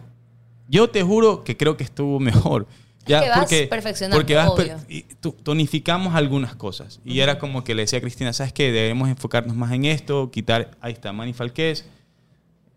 [0.69, 2.65] Yo te juro que creo que estuvo mejor.
[3.05, 5.33] Ya, que vas porque, perfeccionando, porque vas per- obvio.
[5.43, 7.01] tonificamos algunas cosas.
[7.03, 8.71] Y era como que le decía a Cristina, ¿sabes qué?
[8.71, 11.83] Debemos enfocarnos más en esto, quitar, ahí está, Manny Falqués.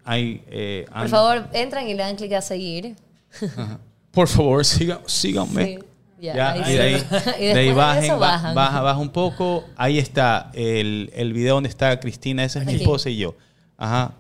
[0.07, 2.95] Hay, eh, Por favor, entran y le dan clic a seguir.
[3.43, 3.79] Ajá.
[4.13, 5.65] Por favor, siga, síganme.
[5.67, 5.79] Sí.
[6.19, 6.73] Ya, Ya, ahí y sí.
[6.73, 6.95] de ahí,
[7.41, 8.55] Y de ahí de bajen, bajan.
[8.55, 9.65] baja, baja un poco.
[9.77, 12.83] Ahí está el, el video donde está Cristina, esa es mi Aquí.
[12.83, 13.35] esposa y yo.
[13.77, 14.15] Ajá.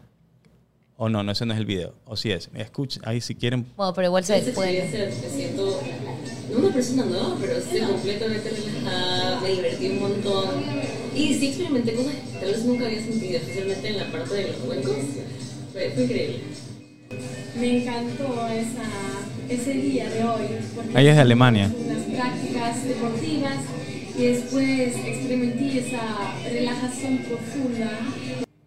[0.98, 1.94] O no, no, ese no es el video.
[2.04, 2.50] O sí es.
[2.54, 3.64] Escuchen, ahí si quieren.
[3.76, 4.82] Bueno, pero igual se puede.
[4.82, 5.80] experiencia me siento
[6.50, 10.44] no una persona nueva, pero estoy completamente relajada, me divertí un montón.
[11.14, 14.52] Y sí experimenté cosas que tal vez nunca había sentido, especialmente en la parte de
[14.52, 14.96] los huecos.
[15.76, 16.40] Fue, fue increíble.
[17.60, 20.42] Me encantó esa, ese día de hoy.
[20.74, 21.70] porque Ella es de Alemania.
[21.78, 23.56] Unas prácticas deportivas
[24.18, 27.90] y después experimenté esa relajación profunda.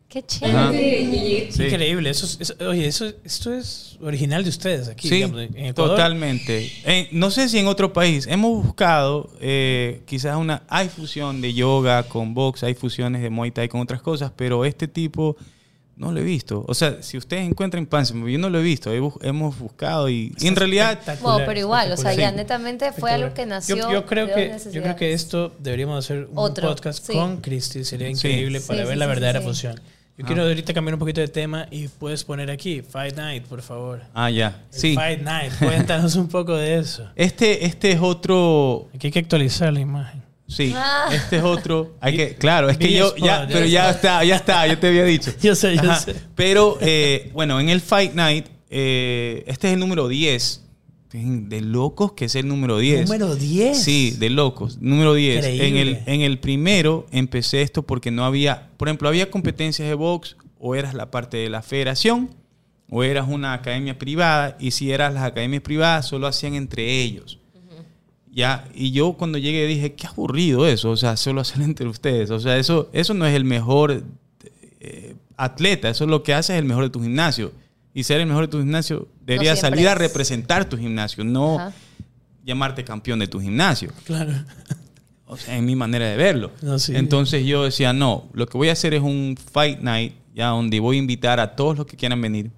[0.08, 1.50] Qué chévere.
[1.52, 1.64] Sí.
[1.64, 2.12] Increíble.
[2.12, 5.08] Eso, es- eso- oye, eso, esto es original de ustedes aquí.
[5.10, 5.96] Sí, digamos, en Ecuador.
[5.98, 6.72] totalmente.
[6.86, 10.62] Eh, no sé si en otro país hemos buscado eh, quizás una...
[10.68, 14.64] Hay fusión de yoga con box, hay fusiones de Muay Thai con otras cosas, pero
[14.66, 15.36] este tipo
[16.00, 16.64] no lo he visto.
[16.68, 18.92] O sea, si ustedes encuentran Panzer, yo no lo he visto.
[18.92, 20.98] He bu- hemos buscado y, y en realidad...
[21.22, 23.76] Bueno, pero igual, o sea, ya netamente fue algo que nació.
[23.76, 27.14] Yo, yo creo de que, yo creo que esto deberíamos hacer un Otro, podcast sí.
[27.14, 27.84] con Cristi.
[27.84, 29.46] Sería increíble Sí, para sí, ver sí, la verdadera sí.
[29.46, 29.76] fusión.
[30.18, 30.28] Yo Ah.
[30.28, 34.02] quiero ahorita cambiar un poquito de tema y puedes poner aquí Fight Night, por favor.
[34.14, 34.64] Ah, ya.
[34.74, 34.96] El Sí.
[34.96, 35.52] Fight Night.
[35.60, 37.10] Cuéntanos un poco de eso.
[37.16, 38.88] Este, este es otro...
[38.96, 40.22] Aquí hay que actualizar la imagen.
[40.50, 41.08] Sí, Ah.
[41.14, 41.96] este es otro.
[42.02, 45.06] Hay que, claro, es que yo ya, pero ya está, ya está, yo te había
[45.06, 45.32] dicho.
[45.42, 46.00] Yo sé, yo Ajá.
[46.00, 46.16] sé.
[46.36, 50.66] Pero eh, bueno, en el Fight Night, eh, este es el número 10.
[51.12, 53.04] De locos que es el número 10.
[53.08, 53.82] Número 10.
[53.82, 54.78] Sí, de locos.
[54.80, 55.44] Número 10.
[55.46, 59.96] En el, en el primero empecé esto porque no había, por ejemplo, había competencias de
[59.96, 62.36] box o eras la parte de la federación
[62.90, 67.40] o eras una academia privada y si eras las academias privadas solo hacían entre ellos.
[68.40, 72.32] Ya, y yo cuando llegué dije, qué aburrido eso, o sea, solo hacer entre ustedes.
[72.32, 74.02] O sea, eso, eso no es el mejor
[74.80, 77.52] eh, atleta, eso es lo que hace es el mejor de tu gimnasio.
[77.94, 79.98] Y ser el mejor de tu gimnasio debería salir a es.
[79.98, 81.74] representar tu gimnasio, no Ajá.
[82.46, 83.92] llamarte campeón de tu gimnasio.
[84.06, 84.32] Claro.
[85.26, 86.52] O sea, es mi manera de verlo.
[86.62, 86.96] No, sí.
[86.96, 90.80] Entonces yo decía, no, lo que voy a hacer es un fight night, ya donde
[90.80, 92.52] voy a invitar a todos los que quieran venir,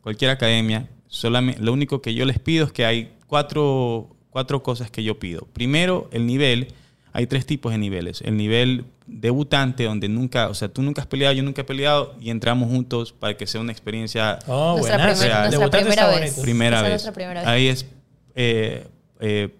[0.00, 0.88] cualquier academia.
[1.08, 5.16] Solamente, lo único que yo les pido es que hay cuatro, cuatro cosas que yo
[5.20, 5.46] pido.
[5.52, 6.74] Primero, el nivel.
[7.12, 8.20] Hay tres tipos de niveles.
[8.22, 12.16] El nivel debutante, donde nunca, o sea, tú nunca has peleado, yo nunca he peleado,
[12.20, 14.96] y entramos juntos para que sea una experiencia Oh, buenas.
[14.98, 16.20] primer- nuestra Debutante primera está vez.
[16.32, 16.42] bonito.
[16.42, 17.10] primera vez.
[17.14, 17.48] primera vez.
[17.48, 17.86] Ahí es
[18.34, 18.88] eh,
[19.20, 19.54] eh,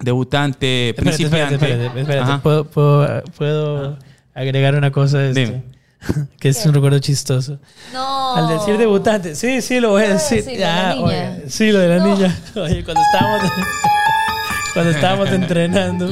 [0.00, 1.54] debutante, Espérate, principiante.
[1.54, 2.42] espérate, espérate.
[2.42, 3.98] ¿Puedo, puedo, puedo
[4.34, 5.62] agregar una cosa de esto?
[6.40, 7.58] Que es un recuerdo chistoso.
[7.92, 8.36] No.
[8.36, 10.44] Al decir debutante, sí, sí, lo voy a ¿Qué decir.
[10.44, 12.14] de la Ah, oye, sí, lo de la No.
[12.14, 12.38] niña.
[12.56, 13.52] Oye, cuando estábamos,
[14.74, 16.08] cuando estábamos entrenando,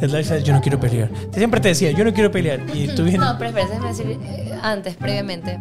[0.00, 1.08] el Life decía, yo no quiero pelear.
[1.32, 2.60] Siempre te decía, yo no quiero pelear.
[2.74, 3.20] Y tú vienes.
[3.20, 5.58] No, pero espera, déjame decir eh, antes, previamente.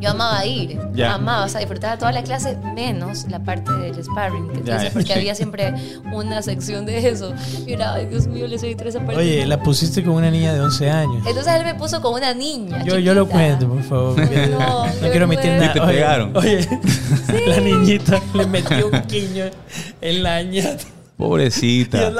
[0.00, 0.78] Yo amaba ir,
[1.08, 4.74] amaba, o sea, disfrutaba toda la clase, menos la parte del sparring, que tú Ya,
[4.74, 5.18] dices, ya, porque sí.
[5.18, 5.74] había siempre
[6.12, 7.32] una sección de eso.
[7.66, 9.20] Y era, ay, Dios mío, le soy tres esa parte.
[9.20, 11.24] Oye, la pusiste con una niña de 11 años.
[11.26, 12.82] Entonces él me puso con una niña.
[12.84, 14.18] Yo, yo lo cuento, por favor.
[14.20, 15.66] No, quiero omitir nada.
[15.66, 16.36] Y te Oye, pegaron.
[16.36, 16.68] Oye,
[17.46, 19.44] la niñita le metió un quiño
[20.00, 20.82] en la ñata.
[20.82, 22.10] Y Pobrecita.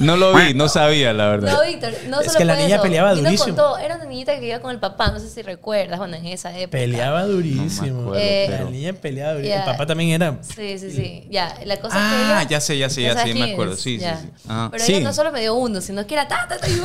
[0.00, 1.52] No lo vi, no sabía, la verdad.
[1.52, 2.82] No, Víctor, no Es solo que la fue niña eso.
[2.82, 3.46] peleaba y nos durísimo.
[3.56, 6.26] contó, era una niñita que vivía con el papá, no sé si recuerdas, bueno, en
[6.26, 6.72] esa época.
[6.78, 8.00] Peleaba No durísimo.
[8.02, 9.54] acuerdo, Eh, la niña peleaba durísimo.
[9.56, 9.64] Ya.
[9.64, 10.38] El papá también era.
[10.42, 11.26] Sí, sí, sí.
[11.30, 13.76] Ya, la cosa es que Ah, ya sé, ya sé, ya sé, me acuerdo.
[13.76, 14.28] Sí, sí, sí.
[14.48, 14.68] Ajá.
[14.72, 14.94] Pero Sí.
[14.94, 16.82] ella no solo me dio uno, sino que era ta, ta, ta, y yo,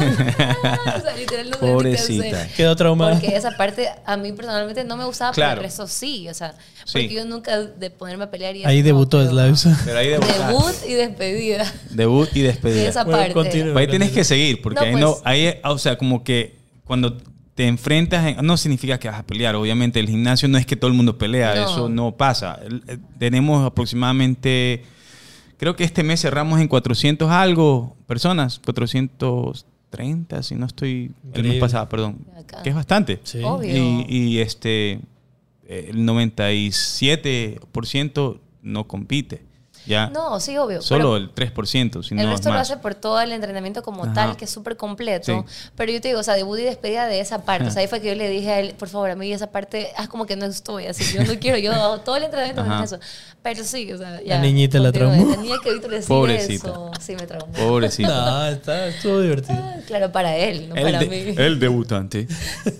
[0.64, 2.47] ah, o sea, literal, no sé ni qué Pobrecita.
[2.55, 3.12] Quedó traumada.
[3.14, 5.51] Porque esa parte a mí personalmente no me gustaba, Claro.
[5.51, 6.53] pero el resto sí, o sea,
[6.92, 7.00] Sí.
[7.00, 9.30] porque yo nunca de ponerme a pelear y Ahí debutó no,
[9.86, 10.10] pero- ahí.
[10.10, 11.74] Debut y despedida.
[11.92, 12.82] Debut y despedida.
[12.82, 13.74] esa esa Bueno, parte.
[13.76, 15.22] Ahí tienes que seguir, porque No, ahí no, pues.
[15.26, 17.18] ahí, o sea, como que cuando
[17.56, 20.76] te enfrentas, en- no significa que vas a pelear, obviamente el gimnasio no es que
[20.76, 21.64] todo el mundo pelea, No.
[21.66, 22.60] eso no pasa.
[22.88, 24.84] Eh, Tenemos aproximadamente,
[25.58, 31.60] creo que este mes cerramos en 400 algo personas, 430, si no estoy, el mes
[31.60, 32.62] pasado, perdón, Acá.
[32.64, 33.20] que es bastante.
[33.24, 33.42] Sí.
[33.44, 33.76] Obvio.
[33.76, 35.00] Y, y, este,
[35.70, 39.43] el 97% no compite,
[39.90, 40.08] ya.
[40.12, 40.82] No, sí, obvio.
[40.82, 44.04] Solo pero- el 3%, si el es resto lo hace por todo el entrenamiento como
[44.06, 44.14] Ajá.
[44.14, 45.26] tal, que es súper completo.
[45.48, 45.70] Sí.
[45.76, 47.64] Pero yo te digo, o sea, debut y despedida de esa parte.
[47.64, 47.72] Ajá.
[47.72, 49.52] O sea, ahí fue que yo le dije a él, por favor, a mí esa
[49.52, 51.04] parte, haz como que no estoy así.
[51.14, 53.00] Yo no quiero, yo hago todo el entrenamiento en eso.
[53.42, 54.36] Pero sí, o sea, ya.
[54.36, 55.30] La niñita la traumó.
[55.32, 56.68] La niña que Víctor decía Pobrecita.
[56.70, 57.52] eso, sí me traumó.
[57.54, 58.10] Pobrecito.
[58.10, 59.58] No, está, estuvo divertido.
[59.60, 61.34] Ah, Claro, para él, no El, para de- mí.
[61.36, 62.28] el debutante.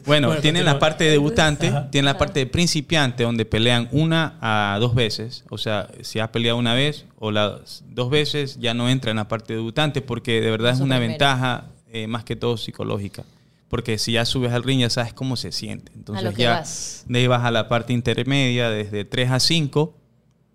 [0.06, 1.90] Bueno, Bueno, tienen la parte de debutante, Ajá.
[1.90, 5.44] tienen la parte de principiante, donde pelean una a dos veces.
[5.50, 9.18] O sea, si has peleado una vez o las dos veces, ya no entra en
[9.18, 13.24] la parte de debutante, porque de verdad es una ventaja eh, más que todo psicológica.
[13.70, 15.92] Porque si ya subes al ring, ya sabes cómo se siente.
[15.96, 17.06] Entonces lo que ya vas.
[17.08, 19.96] de ahí vas a la parte intermedia, desde 3 a 5,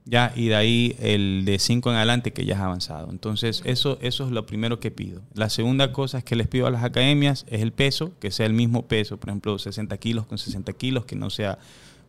[0.04, 3.10] ya, y de ahí el de 5 en adelante que ya has avanzado.
[3.10, 5.22] Entonces, eso, eso es lo primero que pido.
[5.32, 8.46] La segunda cosa es que les pido a las academias es el peso, que sea
[8.46, 11.58] el mismo peso, por ejemplo, 60 kilos con 60 kilos, que no sea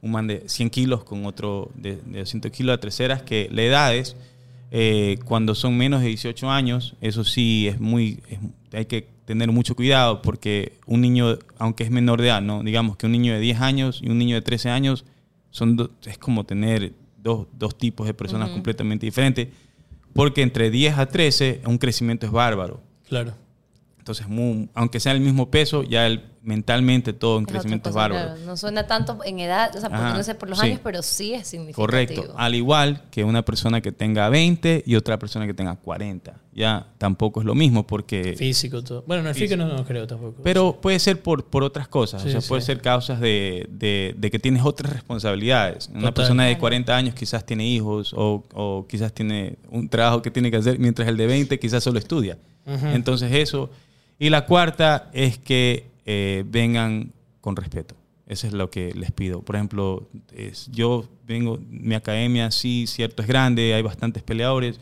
[0.02, 3.64] un man de 100 kilos con otro de, de 200 kilos a terceras, que la
[3.64, 4.16] edad es,
[4.72, 8.40] eh, cuando son menos de 18 años, eso sí es muy, es-
[8.74, 12.62] hay que tener mucho cuidado porque un niño, aunque es menor de edad, ¿no?
[12.64, 15.06] digamos que un niño de 10 años y un niño de 13 años
[15.50, 19.48] son do- es como tener dos, dos tipos de personas completamente diferentes,
[20.14, 22.82] porque entre 10 a 13 un crecimiento es bárbaro.
[23.08, 23.34] Claro.
[24.06, 28.36] Entonces, muy- aunque sea el mismo peso, ya el, mentalmente todo en crecimiento es bárbaro.
[28.36, 28.46] claro.
[28.46, 30.68] No suena tanto en edad, o sea, porque Ajá, no sé por los sí.
[30.68, 31.88] años, pero sí es significativo.
[31.88, 32.34] Correcto.
[32.38, 36.36] Al igual que una persona que tenga 20 y otra persona que tenga 40.
[36.54, 38.36] Ya tampoco es lo mismo porque...
[38.38, 39.04] Físico, todo.
[39.08, 40.44] Bueno, no, el físico no, no creo tampoco.
[40.44, 42.22] Pero puede ser por, por otras cosas.
[42.22, 42.48] Sí, o sea, sí.
[42.48, 45.90] puede ser causas de, de- de que tienes otras responsabilidades.
[45.96, 46.60] Una persona de Claro.
[46.62, 50.78] 40 años quizás tiene hijos o, o quizás tiene un trabajo que tiene que hacer,
[50.78, 52.38] mientras el de 20 quizás solo estudia.
[52.94, 53.72] Entonces eso.
[54.20, 57.12] Y la cuarta es que eh, vengan
[57.42, 57.96] con respeto.
[58.28, 59.42] Eso es lo que les pido.
[59.42, 64.80] Por ejemplo, es- yo vengo, mi academia sí, cierto, es grande, hay bastantes peleadores,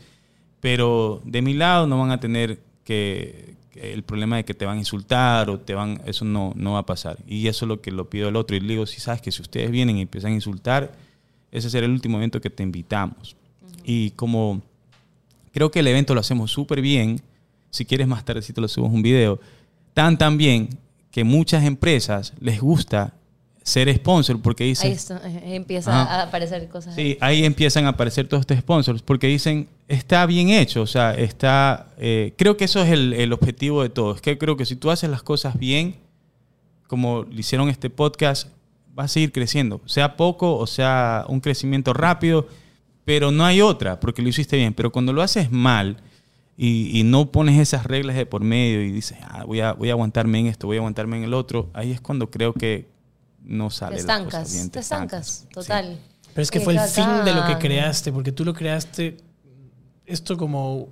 [0.60, 4.64] pero de mi lado no van a tener que, que el problema de que te
[4.64, 7.18] van a insultar o te van, eso no, no va a pasar.
[7.26, 8.56] Y eso es lo que lo pido al otro.
[8.56, 10.92] Y le digo, si sabes que si ustedes vienen y empiezan a insultar,
[11.50, 13.36] ese será el último evento que te invitamos.
[13.84, 14.62] Y como
[15.52, 17.20] creo que el evento lo hacemos súper bien,
[17.74, 19.40] si quieres más tardecito lo subimos un video,
[19.94, 20.68] tan tan bien
[21.10, 23.14] que muchas empresas les gusta
[23.64, 26.20] ser sponsor porque dicen, Ahí está, eh, empieza Ajá.
[26.20, 26.94] a aparecer cosas.
[26.94, 31.14] Sí, ahí empiezan a aparecer todos estos sponsors porque dicen, está bien hecho, o sea,
[31.14, 31.88] está...
[31.98, 34.14] eh, creo que eso es el, el objetivo de todo.
[34.14, 35.96] Es que creo que si tú haces las cosas bien,
[36.86, 38.50] como lo hicieron este podcast,
[38.96, 39.80] va a seguir creciendo.
[39.86, 42.46] Sea poco o sea un crecimiento rápido,
[43.04, 44.74] pero no hay otra porque lo hiciste bien.
[44.74, 45.96] Pero cuando lo haces mal
[46.56, 49.88] y, y no pones esas reglas de por medio y dices, ah, voy, a, voy
[49.90, 52.88] a aguantarme en esto, voy a aguantarme en el otro, ahí es cuando creo que
[53.42, 55.52] no sale Te estancas, bien, te estancas, Sí.
[55.52, 55.98] total.
[56.32, 59.16] Pero es que fue el fin de lo que creaste, porque tú lo creaste,
[60.06, 60.88] esto como...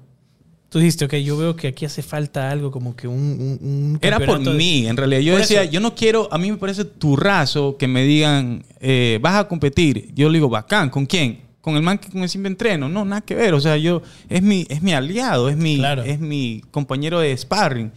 [0.68, 3.18] Tú dijiste, ok, yo veo que aquí hace falta algo, como que un...
[3.18, 5.20] un- un Era por de- mí, en realidad.
[5.20, 5.70] Yo Por decía, eso.
[5.72, 10.10] yo no quiero, a mí me parece turrazo que me digan, eh, vas a competir.
[10.14, 11.40] Yo le digo, bacán, ¿con quién?
[11.62, 12.88] Con el man que con el siempre entreno.
[12.90, 13.54] No, nada que ver.
[13.54, 16.02] O sea, yo, es mi, es mi aliado, es mi, Claro.
[16.02, 17.90] es mi compañero de sparring.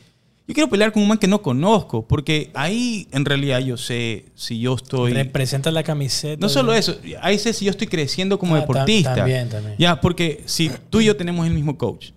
[0.47, 4.25] Yo quiero pelear con un man que no conozco, porque ahí en realidad yo sé
[4.35, 5.11] si yo estoy...
[5.11, 6.39] Representas la camiseta.
[6.39, 9.15] No solo eso, ahí sé si yo estoy creciendo como Ah, deportista.
[9.15, 9.75] también, también.
[9.79, 12.11] Ya, porque si tú y yo tenemos el mismo coach,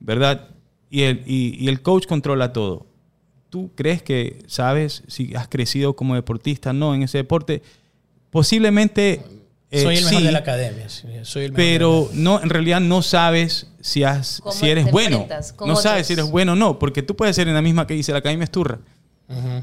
[0.00, 0.48] ¿verdad?
[0.90, 2.86] Y el, y, y el coach controla todo.
[3.48, 6.72] ¿Tú crees que sabes si has crecido como deportista?
[6.72, 7.62] No, en ese deporte.
[8.30, 9.22] Posiblemente.
[9.70, 10.88] Eh, Soy el mejor sí, de la academia.
[10.88, 14.52] sí, soy el mejor de la pero no, en realidad no sabes si, has, ¿Cómo
[14.52, 15.26] si eres bueno.
[15.66, 17.94] No sabes si eres bueno o no, porque tú puedes ser en la misma que
[17.94, 18.78] dice la academia es turra.
[19.28, 19.62] Ujú.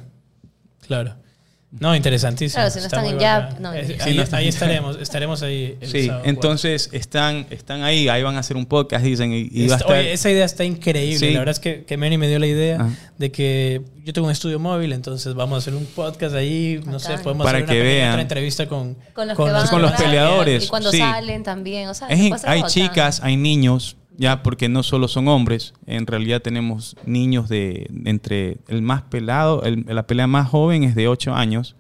[0.86, 1.16] Claro.
[1.78, 2.56] No, interesantísimo.
[2.56, 3.62] Claro, si no Está están en bacán.
[3.62, 5.78] no, sí, ahí, no ahí están- estaremos, estaremos ahí.
[5.82, 9.50] el Sí, sábado entonces están, están ahí, ahí van a hacer un podcast, dicen, y,
[9.52, 9.92] y a estar...
[9.92, 11.18] oye, esa idea está increíble.
[11.28, 11.34] Sí.
[11.34, 12.90] La verdad es que, que Manny me dio la idea Ajá.
[13.18, 16.80] de que yo tengo un estudio móvil, entonces vamos a hacer un podcast ahí.
[16.86, 18.10] No sé, podemos Para hacer una que pequeña vean.
[18.12, 21.00] otra entrevista con, Con los que van con los hablar, peleadores, Y cuando sí.
[21.00, 25.74] salen también, o sea, Es hay chicas, hay niños, ya porque no solo son hombres,
[25.86, 30.84] en realidad tenemos niños de, de entre el más pelado, el- la pelea más joven
[30.84, 31.76] es de 8 años.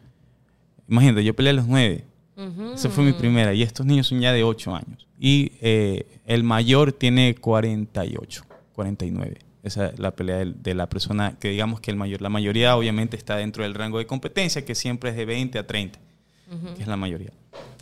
[0.87, 2.03] Imagínate, yo peleé a los 9.
[2.37, 2.73] Ujú.
[2.73, 5.07] Esa fue mi primera y estos niños son ya de 8 años.
[5.19, 9.37] Y eh, el mayor tiene 48, 49.
[9.63, 12.75] Esa es la pelea del- de, la persona que digamos que el mayor, la mayoría
[12.75, 15.97] obviamente está dentro del rango de competencia, que siempre es de 20 a 30,
[16.75, 17.31] que es la mayoría.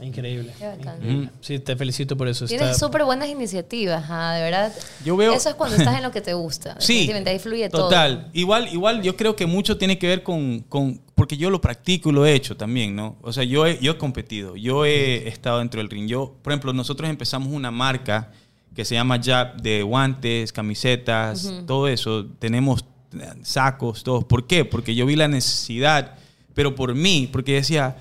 [0.01, 0.53] Increíble.
[0.57, 0.97] Qué bacán.
[0.97, 1.29] Increíble.
[1.41, 2.45] Sí, te felicito por eso.
[2.45, 4.73] Tienes Está- súper buenas iniciativas, ah, de verdad.
[5.03, 6.75] Yo veo- Eso es cuando estás en lo que te gusta.
[6.79, 7.83] Sí, ahí fluye todo.
[7.85, 8.29] total.
[8.33, 12.09] Igual, igual yo creo que mucho tiene que ver con, con- porque yo lo practico
[12.09, 13.17] y lo he hecho también, ¿no?
[13.21, 16.07] O sea, yo he, yo he competido, yo he estado dentro del ring.
[16.07, 18.31] Yo, por ejemplo, nosotros empezamos una marca
[18.75, 22.25] que se llama Jab de guantes, camisetas, todo eso.
[22.39, 22.83] Tenemos
[23.43, 24.23] sacos, todos.
[24.23, 24.65] ¿Por qué?
[24.65, 26.15] Porque yo vi la necesidad,
[26.53, 27.95] pero por mí, porque decía,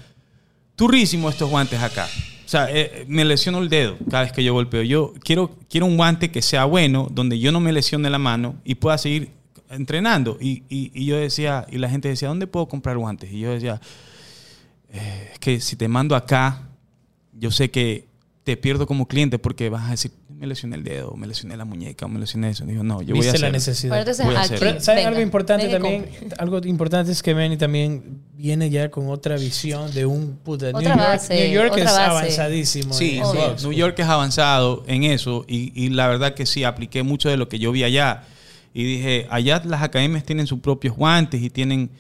[0.77, 2.09] turrísimo estos guantes acá.
[2.45, 4.83] O sea, eh, me lesiono el dedo cada vez que yo golpeo.
[4.83, 8.57] Yo quiero, quiero un guante que sea bueno, donde yo no me lesione la mano
[8.65, 9.31] y pueda seguir
[9.71, 10.37] entrenando.
[10.41, 13.33] Y, y- y yo decía, y la gente decía, ¿dónde puedo comprar guantes?
[13.33, 13.81] Y yo decía,
[14.93, 16.69] "Eh, es que si te mando acá,
[17.39, 18.07] yo sé que
[18.45, 20.11] te pierdo como cliente porque vas a decir,
[20.43, 22.65] me lesioné el dedo, me lesioné la muñeca, o me lesioné eso.
[22.67, 23.53] Digo, no, yo voy a Viste la hacer.
[23.53, 23.91] necesidad.
[23.93, 24.59] Pero entonces Voy a aquí, hacer.
[24.59, 26.07] Pero, ¿saben venga, algo importante también?
[26.37, 30.67] Algo importante es que Benny también viene ya con otra visión de un puta.
[30.73, 32.03] New Otra York, base, New York otra es base.
[32.03, 32.93] avanzadísimo.
[32.93, 33.37] Sí, en sí.
[33.37, 33.63] box.
[33.63, 37.37] New York es avanzado en eso y, y la verdad que sí, apliqué mucho de
[37.37, 38.25] lo que yo vi allá.
[38.75, 41.91] Y dije, allá las academias tienen sus propios guantes y tienen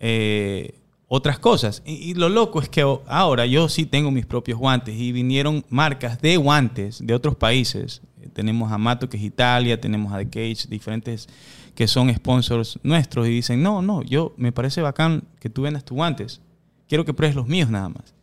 [0.00, 0.74] eh,
[1.12, 1.82] otras cosas.
[1.84, 6.22] Y, lo loco es que ahora yo sí tengo mis propios guantes y vinieron marcas
[6.22, 8.00] de guantes de otros países.
[8.32, 11.28] Tenemos a Mato, que es Italia, tenemos a The Cage, diferentes
[11.74, 15.84] que son sponsors nuestros y dicen, no, no, yo me parece bacán que tú vendas
[15.84, 16.40] tus guantes.
[16.88, 18.14] Quiero que pruebes los míos nada más.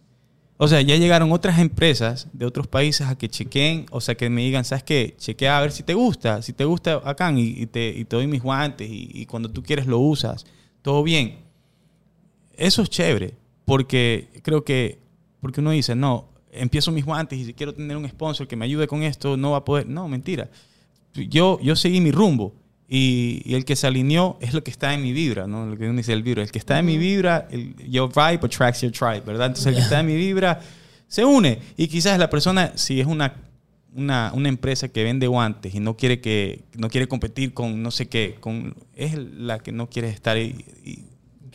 [0.55, 4.29] O sea, ya llegaron otras empresas de otros países a que chequeen, o sea, que
[4.29, 5.13] me digan, ¿sabes qué?
[5.17, 8.15] Chequea a ver si te gusta, si te gusta acá y, y te, y te
[8.15, 10.45] doy mis guantes y, y cuando tú quieres lo usas,
[10.81, 11.46] todo bien.
[12.57, 13.33] Eso es chévere,
[13.65, 14.99] porque creo que,
[15.39, 18.65] porque uno dice, no, empiezo mis guantes y si quiero tener un sponsor que me
[18.65, 19.87] ayude con esto, no va a poder.
[19.87, 20.49] No, mentira.
[21.13, 22.53] Yo, yo seguí mi rumbo
[22.87, 25.65] y, y el que se alineó es lo que está en mi vibra, ¿no?
[25.65, 26.43] Lo que uno dice el vibra.
[26.43, 29.47] El que está en mi vibra, el, your vibe attracts your tribe, ¿verdad?
[29.47, 30.59] Entonces el que está en mi vibra
[31.07, 33.33] se une y quizás la persona, si es una,
[33.93, 37.91] una, una empresa que vende guantes y no quiere que no quiere competir con no
[37.91, 40.55] sé qué, con, es la que no quiere estar ahí
[40.85, 41.03] y-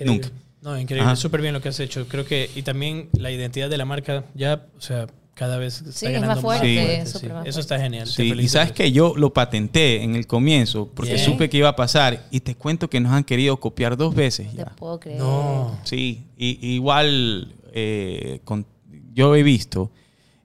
[0.05, 0.31] nunca.
[0.63, 1.05] No, increíble.
[1.07, 1.17] Ajá.
[1.17, 2.07] Súper bien lo que has hecho.
[2.09, 5.93] Creo que, y también la identidad de la marca ya, o sea, cada vez está
[5.93, 7.35] Sí, es ganando más fuerte, fuerte, es súper sí.
[7.35, 7.61] más Eso fuerte.
[7.61, 8.07] está genial.
[8.07, 11.75] Sí, y sabes que yo lo patenté en el comienzo porque supe que iba a
[11.77, 15.19] pasar y te cuento que nos han querido copiar dos veces No te puedo creer.
[15.19, 15.79] No.
[15.85, 18.67] Sí, y, igual eh, con-
[19.15, 19.91] yo he visto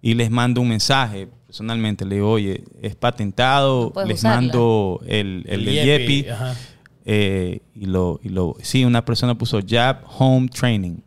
[0.02, 4.42] y les mando un mensaje personalmente, le digo, oye, es patentado, No les usarla.
[4.42, 6.56] mando el, el, del Yepi, ajá.
[7.10, 10.98] Eh, y lo, y lo, sí, una persona puso Jab Home Training.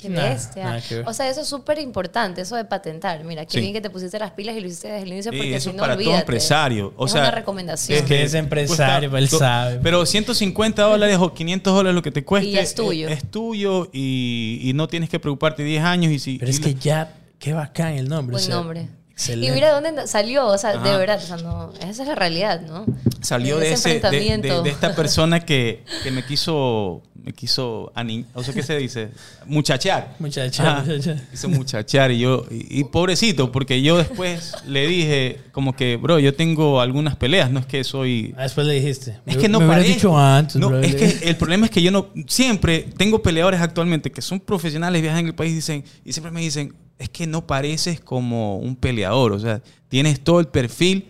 [0.00, 0.82] Qué Nada, bestia.
[1.06, 3.24] o sea, eso es súper importante, eso de patentar.
[3.24, 3.60] Mira, qué Sí.
[3.60, 5.68] bien que te pusiste las pilas y lo hiciste desde el inicio porque eso si
[5.70, 6.20] es no, para todo olvídate.
[6.20, 6.92] empresario.
[6.98, 7.98] O es sea, una recomendación.
[7.98, 9.80] Es que es empresario, él to- sabe.
[9.82, 12.48] Pero 150 dólares o 500 dólares lo que te cueste.
[12.50, 13.08] Y ya es tuyo.
[13.08, 16.12] Es, tuyo y, y no tienes que preocuparte 10 años.
[16.12, 18.34] Y si, Pero es y- que ya, qué bacán el nombre.
[18.34, 18.88] Buen o sea, nombre.
[19.16, 19.46] Excelente.
[19.46, 22.60] Y mira dónde salió, o sea, de verdad, o sea, no, esa es la realidad,
[22.60, 22.84] ¿no?
[23.22, 24.62] salió de de, ese ese, de, de- enfrentamiento.
[24.62, 29.08] de esta persona que, que me quiso, me quiso, ani- o sea, ¿qué se dice?
[29.46, 30.14] Muchachear.
[30.18, 30.82] Muchacha, Ajá.
[30.84, 31.16] muchacha.
[31.30, 36.18] Quiso muchachear y yo, y, y pobrecito, porque yo después le dije como que, bro,
[36.18, 38.34] yo tengo algunas peleas, no es que soy...
[38.36, 39.18] Ah, después le dijiste.
[39.24, 40.80] Es que no me dicho antes, No, bro.
[40.80, 45.00] es que el problema es que yo no siempre tengo peleadores actualmente que son profesionales,
[45.00, 48.76] viajan en el país dicen y siempre me dicen es que no pareces como un
[48.76, 51.06] peleador, o sea, tienes todo el perfil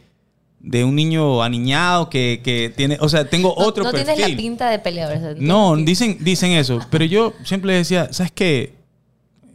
[0.59, 4.15] de un niño aniñado que, que tiene, o sea, tengo No, otro no perfil.
[4.15, 5.17] tienes la pinta de peleador.
[5.17, 6.81] o sea, No, dicen, dicen eso.
[6.91, 8.75] Pero yo siempre decía, ¿sabes qué?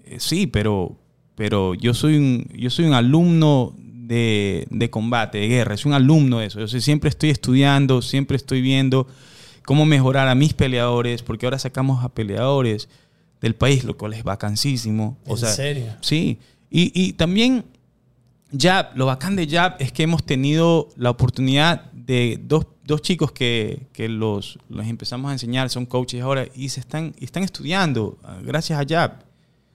[0.06, 0.96] Eh, Sí, pero,
[1.36, 5.76] pero yo soy un, yo soy un alumno de, de combate, de guerra.
[5.76, 6.60] Soy un alumno de eso.
[6.66, 9.06] Yo siempre estoy estudiando, siempre estoy viendo
[9.66, 12.88] cómo mejorar a mis peleadores, porque ahora sacamos a peleadores
[13.42, 15.18] del país, lo cual es vacancísimo.
[15.26, 15.86] O ¿En sea, serio?
[16.02, 16.40] Sí.
[16.70, 17.66] Y, y también
[18.58, 23.32] Jab, lo bacán de Jab es que hemos tenido la oportunidad de dos, dos chicos
[23.32, 27.44] que, que los, los empezamos a enseñar, son coaches ahora y se están, y están
[27.44, 29.24] estudiando ah, gracias a Jab.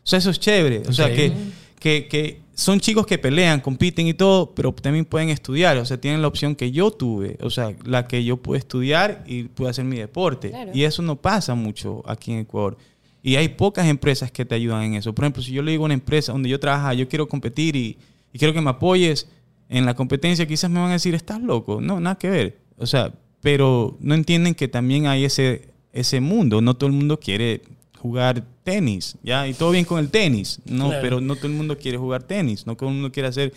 [0.06, 0.82] O sea, eso es chévere.
[0.88, 1.32] O sea, que,
[1.80, 5.76] que, que son chicos que pelean, compiten y todo, pero también pueden estudiar.
[5.78, 7.36] O sea, tienen la opción que yo tuve.
[7.40, 10.50] O sea, la que yo pude estudiar y pude hacer mi deporte.
[10.50, 10.70] Claro.
[10.72, 12.78] Y eso no pasa mucho aquí en Ecuador.
[13.26, 15.12] Y hay pocas empresas que te ayudan en eso.
[15.12, 17.74] Por ejemplo, si yo le digo a una empresa donde yo trabajo, yo quiero competir
[17.74, 17.98] y,
[18.32, 19.26] y quiero que me apoyes
[19.68, 21.80] en la competencia, quizás me van a decir, estás loco.
[21.80, 22.58] No, nada que ver.
[22.78, 26.60] O sea, pero no entienden que también hay ese, ese mundo.
[26.60, 27.62] No todo el mundo quiere
[27.98, 29.48] jugar tenis, ¿ya?
[29.48, 30.86] Y todo bien con el tenis, ¿no?
[30.86, 31.02] Claro.
[31.02, 33.52] Pero no todo el mundo quiere jugar tenis, no todo el mundo quiere hacer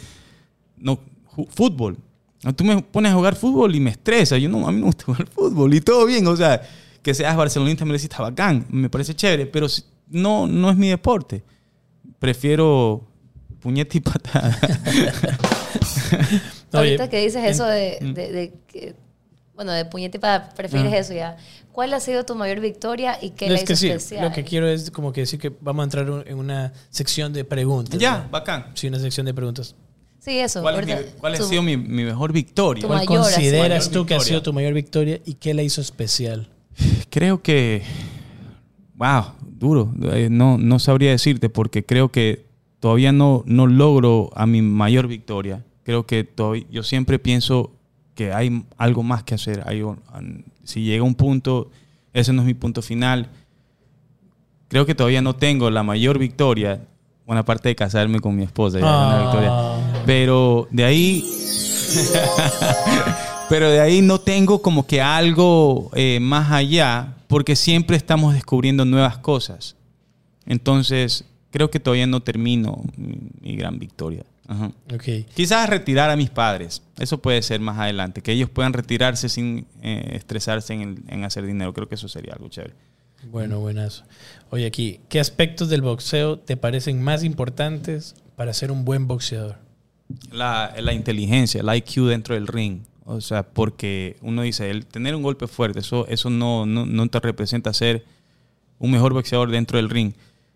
[0.78, 1.00] no,
[1.52, 1.96] fútbol.
[2.56, 4.36] Tú me pones a jugar fútbol y me estresa.
[4.40, 6.26] Yo no, a mí no me gusta jugar fútbol y todo bien.
[6.26, 6.60] O sea,
[7.02, 10.76] que seas barcelonista me decís, está bacán, me parece chévere, pero si- no, no es
[10.78, 11.44] mi deporte.
[12.20, 13.06] Prefiero
[13.62, 14.58] puñete y patada.
[16.72, 18.14] Ahorita que dices eso de, Mm.
[18.14, 18.96] de, de que,
[19.56, 20.98] bueno, de puñete para prefieres Ah.
[20.98, 21.38] eso ya.
[21.72, 24.26] ¿Cuál ha sido tu mayor victoria y qué no, la es que hizo sí, especial?
[24.26, 27.44] lo que quiero es como que decir que vamos a entrar en una sección de
[27.46, 28.00] preguntas.
[28.00, 28.30] ya, ¿no?
[28.30, 28.68] bacán.
[28.76, 29.76] Sí, una sección de preguntas.
[30.20, 30.62] Sí, eso.
[30.62, 32.86] ¿Cuál, es mi- cuál ha sido mi, mi mejor victoria?
[32.86, 35.80] ¿Cuál mayor, consideras Mayor tú que ha sido tu mayor victoria y qué la hizo
[35.82, 36.50] especial?
[37.10, 37.84] Creo que,
[38.96, 39.92] wow, duro.
[40.14, 42.46] Eh, No, no sabría decirte porque creo que
[42.80, 45.64] todavía no, no logro a mi mayor victoria.
[45.84, 47.72] Creo que todavía, yo siempre pienso
[48.16, 49.64] que hay algo más que hacer.
[49.66, 49.84] Hay
[50.64, 51.70] si llega un punto,
[52.14, 53.28] ese no es mi punto final.
[54.68, 56.82] Creo que todavía no tengo la mayor victoria.
[57.26, 59.24] Bueno, aparte de casarme con mi esposa, ya es una Ah.
[59.24, 60.04] victoria.
[60.06, 61.26] Pero de ahí
[63.50, 68.86] pero de ahí no tengo como que algo eh, más allá, porque siempre estamos descubriendo
[68.86, 69.76] nuevas cosas.
[70.46, 74.24] Entonces, creo que todavía no termino mi, mi gran victoria.
[74.48, 74.72] Ajá.
[74.94, 75.04] Ok.
[75.36, 76.82] Quizás retirar a mis padres.
[76.98, 78.22] Eso puede ser más adelante.
[78.22, 81.72] Que ellos puedan retirarse sin eh, estresarse en, el- en hacer dinero.
[81.74, 82.74] Creo que eso sería algo chévere.
[83.32, 84.06] Bueno, buenazo.
[84.50, 89.58] Oye, aquí, ¿qué aspectos del boxeo te parecen más importantes para ser un buen boxeador?
[90.32, 92.80] la, la inteligencia, el IQ dentro del ring.
[93.12, 97.08] O sea, porque uno dice, el tener un golpe fuerte, eso, eso no, no, no
[97.08, 98.06] te representa ser
[98.78, 100.14] un mejor boxeador dentro del ring.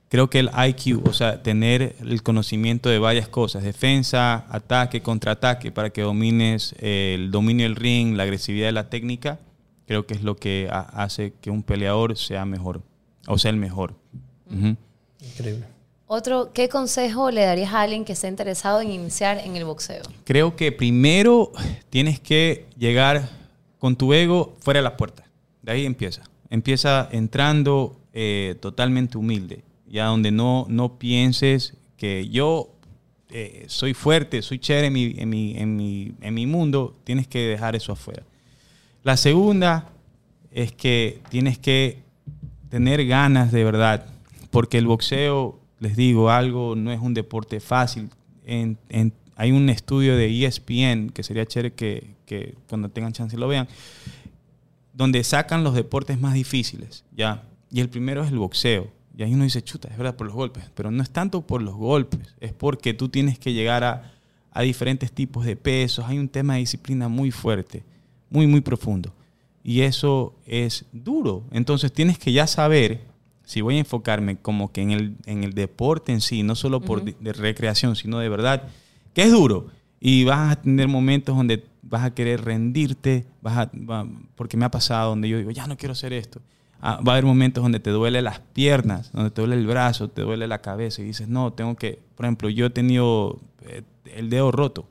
[0.07, 5.71] Creo que el IQ, o sea, tener el conocimiento de varias cosas, defensa, ataque, contraataque,
[5.71, 9.39] para que domines eh, el dominio del ring, la agresividad de la técnica,
[9.87, 12.83] creo que es lo que ha- hace que un peleador sea mejor,
[13.27, 13.95] o sea, el mejor.
[15.19, 15.65] Increíble.
[16.07, 20.03] Otro, ¿qué consejo le darías a alguien que esté interesado en iniciar en el boxeo?
[20.25, 21.51] Creo que primero
[21.89, 23.29] tienes que llegar
[23.79, 25.23] con tu ego fuera de la puerta.
[25.61, 26.23] De ahí empieza.
[26.49, 32.69] Empieza entrando eh, totalmente humilde, ya donde no, no pienses que yo
[33.29, 37.27] eh, soy fuerte, soy chévere en mi, en, mi, en, mi, en mi mundo, tienes
[37.27, 38.23] que dejar eso afuera.
[39.01, 39.89] La segunda
[40.51, 42.03] es que tienes que
[42.69, 44.05] tener ganas de verdad,
[44.51, 48.09] porque el boxeo, les digo algo, no es un deporte fácil.
[49.35, 53.67] Hay un estudio de ESPN, que sería chévere que, cuando tengan chance lo vean,
[54.93, 57.43] donde sacan los deportes más difíciles, ¿ya?
[57.69, 58.87] Y el primero es el boxeo.
[59.17, 60.63] Y ahí uno dice, chuta, es verdad, por los golpes.
[60.73, 65.11] Pero no es tanto por los golpes, es porque tú tienes que llegar a diferentes
[65.11, 66.05] tipos de pesos.
[66.07, 67.83] Hay un tema de disciplina muy fuerte,
[68.29, 69.13] muy, muy profundo.
[69.63, 71.43] Y eso es duro.
[71.51, 73.01] Entonces tienes que ya saber,
[73.45, 76.79] si voy a enfocarme como que en el, en el deporte en sí, no solo
[76.81, 78.63] por de recreación, sino de verdad,
[79.13, 79.67] que es duro.
[79.99, 84.65] Y vas a tener momentos donde vas a querer rendirte, vas a, va- porque me
[84.65, 86.41] ha pasado donde yo digo, ya no quiero hacer esto.
[86.81, 90.09] Ah, va a haber momentos donde te duele las piernas, donde te duele el brazo,
[90.09, 93.83] te duele la cabeza y dices, no, tengo que, por ejemplo, yo he tenido eh,
[94.15, 94.85] el dedo roto.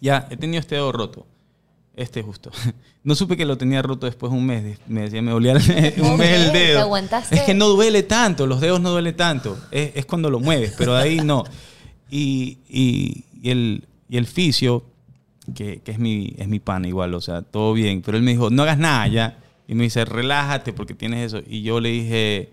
[0.00, 1.26] Ya, he tenido este dedo roto.
[1.96, 2.50] Este justo.
[3.06, 4.78] No supe que lo tenía roto después de un mes.
[4.88, 5.52] Me decía, me dolía
[5.98, 6.80] un mes el ¿te dedo.
[6.80, 7.36] aguantaste?
[7.36, 9.56] Es que no duele tanto, los dedos no duele tanto.
[9.70, 11.44] Es, es cuando lo mueves, pero de ahí no.
[12.10, 14.84] Y, y- y el, y el fisio,
[15.54, 18.02] que, que es, mi, es mi pana igual, o sea, todo bien.
[18.02, 19.38] Pero él me dijo, no hagas nada ya.
[19.68, 21.44] Y me dice, relájate porque tienes eso.
[21.48, 22.50] Y yo le dije,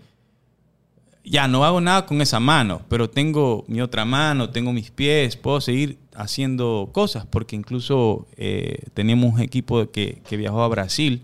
[1.24, 5.36] ya no hago nada con esa mano, pero tengo mi otra mano, tengo mis pies,
[5.36, 11.22] puedo seguir haciendo cosas, porque incluso eh, teníamos un equipo que, que viajó a Brasil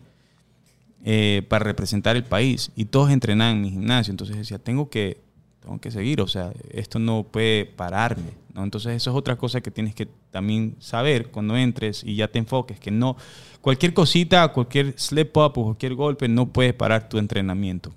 [1.05, 5.19] eh, para representar el país y todos entrenaban en mi gimnasio, entonces decía, tengo que,
[5.61, 8.65] tengo que seguir, o sea, esto no puede pararme, ¿no?
[8.65, 12.39] Entonces eso es otra cosa que tienes que también saber cuando entres y ya te
[12.39, 13.17] enfoques, que no,
[13.63, 17.95] cualquier cosita, cualquier slip up o cualquier golpe no puede parar tu entrenamiento.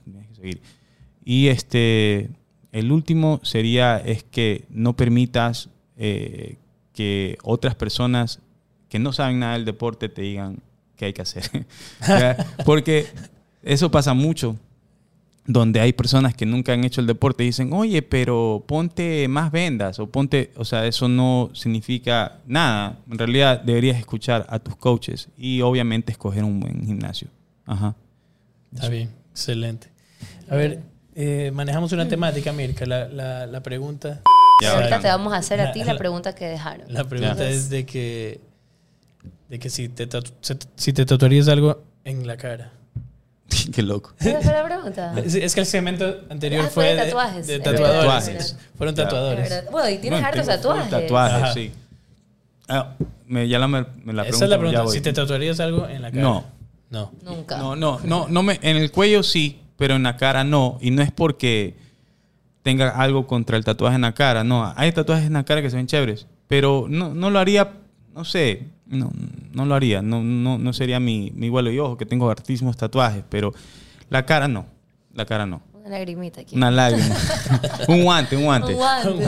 [1.25, 2.29] Y este,
[2.71, 6.57] el último sería es que no permitas eh,
[6.93, 8.39] que otras personas
[8.89, 10.59] que no saben nada del deporte te digan
[10.95, 11.65] qué hay que hacer.
[12.65, 13.07] Porque
[13.63, 14.55] eso pasa mucho,
[15.45, 19.51] donde hay personas que nunca han hecho el deporte y dicen, oye, pero ponte más
[19.51, 22.99] vendas o ponte, o sea, eso no significa nada.
[23.09, 27.27] En realidad deberías escuchar a tus coaches y obviamente escoger un buen gimnasio.
[27.65, 27.95] Ajá.
[28.73, 29.87] Está bien, excelente.
[30.49, 30.81] A ver,
[31.15, 32.85] eh, manejamos una temática, Mirka.
[32.85, 34.21] La, la, la pregunta,
[34.61, 35.01] Ya, Ahorita bacán.
[35.01, 36.91] te vamos a hacer a ti la La- pregunta que dejaron.
[36.93, 37.49] la pregunta Ya.
[37.49, 38.39] es de que,
[39.49, 40.07] de que si, te
[40.75, 42.71] si te tatuarías algo en la cara.
[43.73, 44.13] Qué loco.
[44.19, 45.13] ¿Esa fue la pregunta?
[45.25, 47.47] Es, es que el segmento anterior Ah, fue fue de tatuajes.
[47.47, 48.57] de tatuadores.
[48.77, 49.63] Fueron tatuadores.
[49.71, 50.89] Bueno, y tienes No, hartos tatuajes.
[50.89, 51.53] Tatuajes, Ajá.
[51.53, 51.71] sí.
[52.69, 52.93] Ah,
[53.27, 54.87] me, ya la, me, me la Esa es la pregunta.
[54.87, 56.21] Si te tatuarías algo en la cara.
[56.21, 56.45] No.
[56.89, 57.11] No.
[57.23, 57.57] Nunca.
[57.57, 60.77] No, no, no, no me, en el cuello sí, pero en la cara no.
[60.79, 61.75] Y no es porque
[62.63, 64.43] tenga algo contra el tatuaje en la cara.
[64.43, 66.25] No, hay tatuajes en la cara que se ven chéveres.
[66.47, 67.73] Pero no, no lo haría,
[68.13, 69.11] no sé, no,
[69.53, 70.01] no lo haría.
[70.01, 73.53] No, no, no sería mi, mi vuelo y ojo, que tengo hartísimos tatuajes, pero
[74.09, 74.65] la cara no.
[75.13, 75.61] La cara no.
[75.73, 76.55] Una lagrimita aquí.
[76.55, 77.15] Una lágrima.
[77.87, 78.71] un guante, un guante.
[78.73, 79.25] Un guante.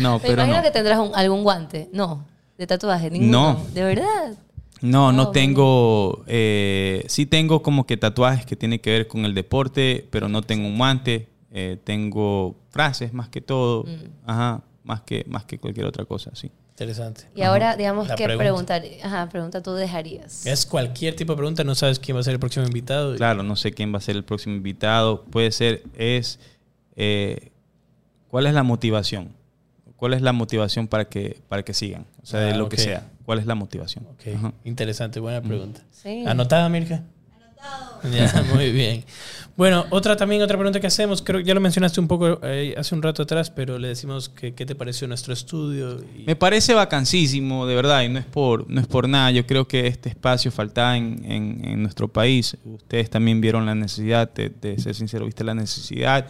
[0.00, 0.62] No, pero imagino no.
[0.62, 1.88] que tendrás un- algún guante.
[1.92, 2.24] No,
[2.58, 3.54] de tatuaje, ninguno.
[3.54, 3.64] No.
[3.72, 4.34] ¿De verdad?
[4.80, 6.24] No, no Oh, tengo.
[6.26, 10.42] eh, sí tengo como que tatuajes que tienen que ver con el deporte, pero no
[10.42, 11.28] tengo un guante.
[11.52, 13.84] Eh, tengo frases más que todo.
[13.84, 14.28] Mm.
[14.30, 14.62] Ajá.
[14.84, 16.50] Más que, más que cualquier otra cosa, sí.
[16.70, 17.24] Interesante.
[17.36, 18.80] Y ahora, digamos, La ¿qué pregunta.
[18.80, 18.82] preguntar?
[19.06, 20.44] Ajá, pregunta tú dejarías.
[20.46, 23.14] Es cualquier tipo de pregunta, no sabes quién va a ser el próximo invitado.
[23.14, 25.22] Claro, no sé quién va a ser el próximo invitado.
[25.24, 26.40] Puede ser, es.
[26.96, 27.50] eh,
[28.28, 29.28] ¿Cuál es la motivación?
[29.96, 32.06] ¿Cuál es la motivación para que, para que sigan?
[32.22, 33.08] O sea, de Ah, lo que sea.
[33.24, 34.04] ¿Cuál es la motivación?
[34.10, 34.52] Ok, Ajá.
[34.64, 35.82] interesante, buena pregunta.
[35.92, 36.24] Sí.
[36.26, 37.04] ¿Anotada, Mirka?
[38.12, 39.04] Ya, muy bien.
[39.54, 42.74] Bueno, otra también, otra pregunta que hacemos, creo que ya lo mencionaste un poco eh,
[42.78, 46.02] hace un rato atrás, pero le decimos que qué te pareció nuestro estudio.
[46.16, 49.30] y- Me parece vacancísimo, de verdad, y no es por, no es por nada.
[49.30, 52.56] Yo creo que este espacio faltaba en, en- en nuestro país.
[52.64, 56.26] Ustedes también vieron la necesidad, de, de ser sincero, viste la necesidad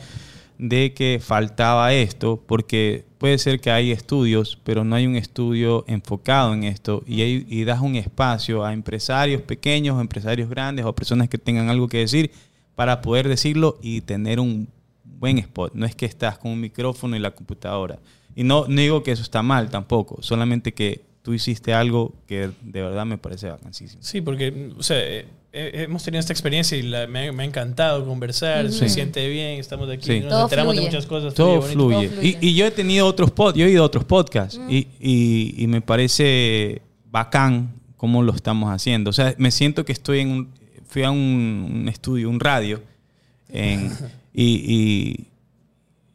[0.59, 5.85] de que faltaba esto, porque puede ser que hay estudios, pero no hay un estudio
[5.89, 11.29] enfocado en esto y, y das un espacio a empresarios pequeños, empresarios grandes o personas
[11.29, 12.31] que tengan algo que decir
[12.75, 14.69] para poder decirlo y tener un
[15.05, 15.75] buen spot.
[15.75, 17.99] No es que estás con un micrófono y la computadora.
[18.35, 22.51] Y no, no digo que eso está mal tampoco, solamente que tú hiciste algo que
[22.63, 24.03] de verdad me parece vacancísimo.
[24.03, 27.47] Sí, porque o sea, eh, hemos tenido esta experiencia y la- me, ha, me ha
[27.47, 30.21] encantado conversar, se siente bien, estamos aquí, Sí.
[30.21, 30.91] nos Todo enteramos de fluye.
[30.97, 31.35] muchas cosas.
[31.35, 32.07] Todo fluye.
[32.09, 32.39] Todo fluye.
[32.41, 35.67] Y, y yo he tenido otros pod, yo he oído otros podcasts y, y- y
[35.67, 36.81] me parece
[37.11, 39.11] bacán cómo lo estamos haciendo.
[39.11, 40.49] O sea, me siento que estoy en un,
[40.87, 42.83] fui a un, un estudio, un radio,
[43.51, 43.93] en-
[44.35, 45.27] y,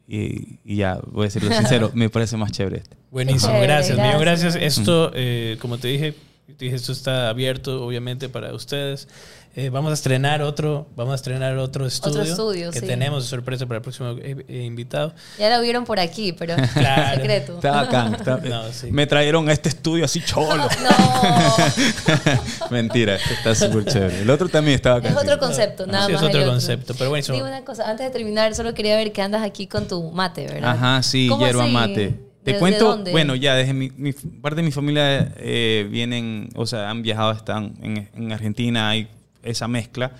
[0.08, 2.96] y, y- y ya, voy a decirlo sincero, me parece más chévere este.
[3.10, 4.54] Buenísimo, Chévere, gracias, millón gracias.
[4.54, 4.78] gracias.
[4.78, 6.14] Esto, eh, como te dije,
[6.60, 9.08] esto está abierto, obviamente, para ustedes.
[9.56, 12.86] Eh, vamos a estrenar otro, vamos a estrenar otro estudio, estudio, que sí.
[12.86, 15.12] tenemos de sorpresa para el próximo eh, eh, invitado.
[15.36, 17.16] Ya lo vieron por aquí, pero Claro.
[17.16, 17.54] secreto.
[17.56, 18.14] Está bacán.
[18.14, 18.92] está- No, sí.
[18.92, 20.68] Me trajeron a este estudio así cholo.
[20.82, 24.22] No, Mentira, este está súper chévere.
[24.22, 25.12] El otro también está bacán.
[25.12, 26.28] es otro concepto, nada Sí, es más.
[26.28, 27.36] otro el concepto, pero buenísimo.
[27.36, 30.46] Dime una cosa, antes de terminar, solo quería ver que andas aquí con tu mate,
[30.46, 30.70] ¿verdad?
[30.70, 31.72] Ajá, sí, ¿Cómo hierba así?
[31.72, 32.27] mate.
[32.48, 33.10] Te ¿De- de cuento, dónde?
[33.10, 37.32] bueno, ya desde mi, mi- parte de mi familia eh, vienen, o sea, han viajado,
[37.32, 39.08] están en, en Argentina, hay
[39.42, 40.12] esa mezcla,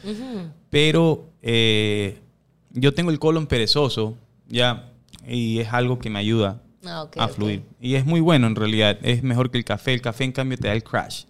[0.70, 2.18] pero eh,
[2.72, 4.16] yo tengo el colon perezoso,
[4.48, 4.90] ya,
[5.26, 7.62] y es algo que me ayuda Ah, a fluir.
[7.80, 9.92] Y es muy bueno en realidad, es mejor que el café.
[9.92, 11.24] El café, en cambio, te da el crash,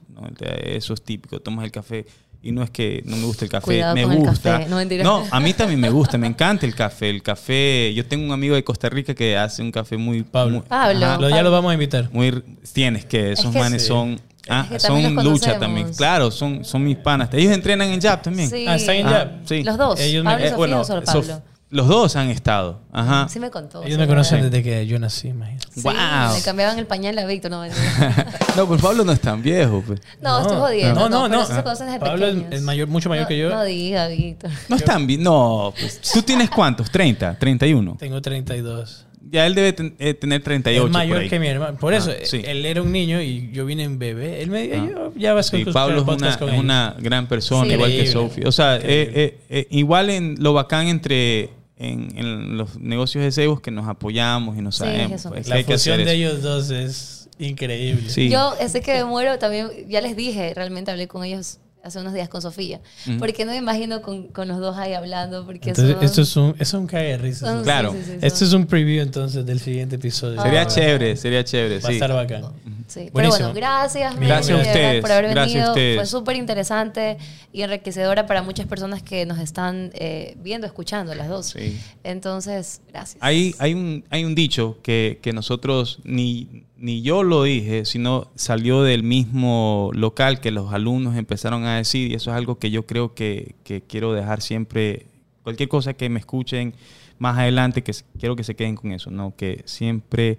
[0.63, 2.07] Eso es típico, tomas el café.
[2.41, 4.59] Y no es que no me gusta el café, Cuidado me con el gusta.
[4.59, 5.03] café, no, mentira.
[5.03, 7.11] no, a mí también me gusta, me encanta el café.
[7.11, 10.23] El café, yo tengo un amigo de Costa Rica que hace un café muy...
[10.23, 10.59] Pablo.
[10.59, 11.05] muy- Pablo.
[11.05, 12.09] ajá, Lo- ya lo vamos a invitar.
[12.13, 13.89] muy tienes que esos que manes sí.
[13.89, 15.61] son ah, que también son los lucha conocemos.
[15.61, 18.65] también claro son son mis panas ellos entrenan en Jab también Sí.
[18.69, 19.63] Ah, están en Ah, sí.
[19.65, 21.43] Los dos, Ellos me- Pablo y eh, Sofía bueno o solo Sof- Pablo.
[21.71, 23.83] Los dos han estado ajá Sí me contó.
[23.83, 24.51] Ellos sí, me conocen ¿verdad?
[24.53, 25.67] desde que yo nací, imagínate.
[25.75, 25.93] Sí, Wow.
[26.37, 27.63] Le cambiaban el pañal a Víctor, no
[28.57, 30.01] no pues Pablo no es tan viejo pues.
[30.23, 31.01] No, estoy jodiendo.
[31.01, 31.43] No, no, no.
[31.43, 32.55] eso se conocen desde Pablo es, pequeños.
[32.55, 33.51] es mayor, mucho mayor no, que yo.
[33.51, 34.51] No diga, Víctor.
[34.69, 39.05] no es tan bien no pues, tú tienes cuántos 30 31 Tengo 32.
[39.31, 41.29] ya él debe ten- eh, tener 38 es mayor por ahí.
[41.29, 41.77] que mi hermano.
[41.79, 42.41] Por eso, Ah, sí.
[42.47, 44.41] él era un niño y yo vine en bebé.
[44.43, 44.89] Él me dijo, Ah.
[44.89, 47.73] yo ya vas a Sí, Pablo es una, con es una gran persona, Sí.
[47.75, 48.07] igual que.
[48.07, 48.47] Sophie.
[48.47, 53.31] O sea, eh, eh, eh, igual en lo bacán entre en, en los negocios de
[53.33, 55.23] Zeus que nos apoyamos y nos Sí, sabemos.
[55.29, 58.11] pues, La fusión de ellos dos es increíble.
[58.11, 58.29] Sí.
[58.29, 62.13] Yo, ese que me muero también, ya les dije, realmente hablé con ellos hace unos
[62.13, 62.81] días con Sofía.
[63.21, 65.47] Porque no me imagino con, con los dos ahí hablando.
[65.47, 67.49] Porque Entonces, son- esto es un, es un cague de risas.
[67.49, 67.93] son- Claro.
[67.93, 70.43] sí, sí, sí, Esto es un preview entonces del siguiente episodio.
[70.43, 70.67] Sería Ah.
[70.67, 71.93] chévere, sería chévere, Va a sí.
[71.95, 72.43] estar bacán.
[72.89, 74.19] Sí, pero bueno, gracias.
[74.19, 75.73] Gracias a de verdad, ustedes, por haber gracias a venido.
[75.73, 75.97] ustedes.
[75.97, 77.19] Fue súper interesante
[77.53, 81.49] y enriquecedora para muchas personas que nos están eh, viendo, escuchando, las dos.
[81.49, 81.79] Sí.
[82.03, 83.19] Entonces, gracias.
[83.21, 88.31] Hay, hay, un, hay un dicho que, que nosotros, ni, ni yo lo dije, sino
[88.37, 92.71] salió del mismo local que los alumnos empezaron a decir, y eso es algo que
[92.71, 95.07] yo creo que, que quiero dejar siempre,
[95.43, 96.73] cualquier cosa que me escuchen
[97.19, 99.35] más adelante, que quiero que se queden con eso, ¿no?
[99.37, 100.39] Que siempre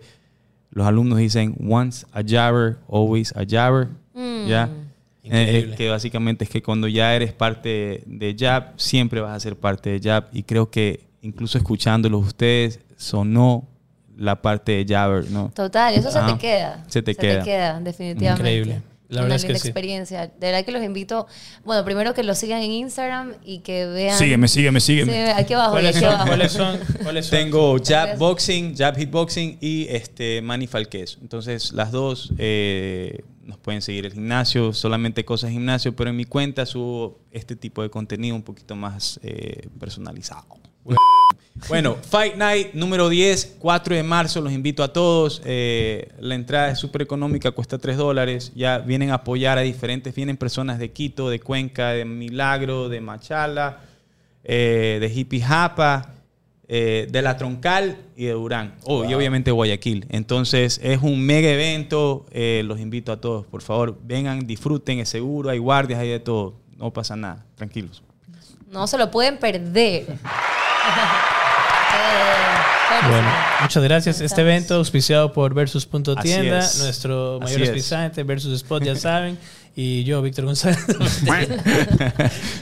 [0.72, 4.48] los alumnos dicen, once a jabber, always a jabber, Mm.
[4.48, 4.70] ¿ya?
[5.24, 5.74] Increíble.
[5.74, 9.56] Eh, que básicamente es que cuando ya eres parte de Jab, siempre vas a ser
[9.56, 10.26] parte de Jab.
[10.34, 13.68] Y creo que incluso escuchándolos ustedes, sonó
[14.18, 15.52] la parte de Jabber, ¿no?
[15.54, 16.34] Total, eso se Ajá.
[16.34, 16.84] te queda.
[16.88, 17.80] Se te queda.
[17.80, 18.32] definitivamente.
[18.32, 18.82] Increíble.
[19.10, 19.68] La Una verdad es que linda sí.
[19.70, 20.28] experiencia.
[20.28, 21.26] De verdad que los invito,
[21.66, 24.18] bueno, primero que los sigan en Instagram y que vean.
[24.18, 24.80] sígueme, sígueme.
[24.80, 26.14] Sí, aquí abajo, y ¿Cuáles aquí son?
[26.14, 26.28] abajo.
[26.28, 26.80] ¿Cuáles son?
[27.04, 27.40] ¿Cuáles son?
[27.40, 28.18] Tengo Jab.
[28.20, 31.18] Boxing, Jab Hitboxing y este Manny Falquez.
[31.22, 36.16] Entonces, las dos eh, nos pueden seguir el gimnasio, solamente cosas de gimnasio, pero en
[36.16, 40.46] mi cuenta subo este tipo de contenido un poquito más eh, personalizado.
[41.68, 45.42] Bueno, Fight Night número 10, 4 de marzo, los invito a todos.
[45.46, 48.54] Eh, la entrada es súper económica, cuesta 3 dólares.
[48.56, 53.02] Ya vienen a apoyar a diferentes, vienen personas de Quito, de Cuenca, de Milagro, de
[53.02, 53.82] Machala,
[54.44, 56.14] eh, de Hippie Japa,
[56.68, 58.76] eh, de La Troncal y de Durán.
[58.84, 60.06] Oh, y obviamente Guayaquil.
[60.10, 62.26] Entonces es un mega evento.
[62.32, 66.20] eh, los invito a todos, por favor, vengan, disfruten, es seguro, hay guardias, hay de
[66.20, 66.56] todo.
[66.78, 68.02] No pasa nada, tranquilos.
[68.72, 70.06] No se lo pueden perder.
[71.92, 73.28] Eh, Bueno,
[73.62, 74.22] muchas gracias.
[74.22, 76.80] Este evento auspiciado por Versus Punto Así Tienda, es.
[76.80, 79.38] nuestro mayor auspiciante, Versus Spot, ya saben.
[79.76, 80.80] Y yo, Víctor González.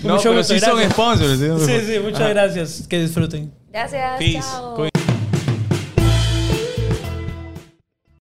[0.04, 1.40] No, Mucho pero gusto, sí son sponsors.
[1.66, 2.86] sí, sí, muchas gracias.
[2.90, 3.52] Que disfruten.
[3.72, 4.18] Gracias.
[4.20, 4.40] Peace.
[4.42, 4.88] Chao.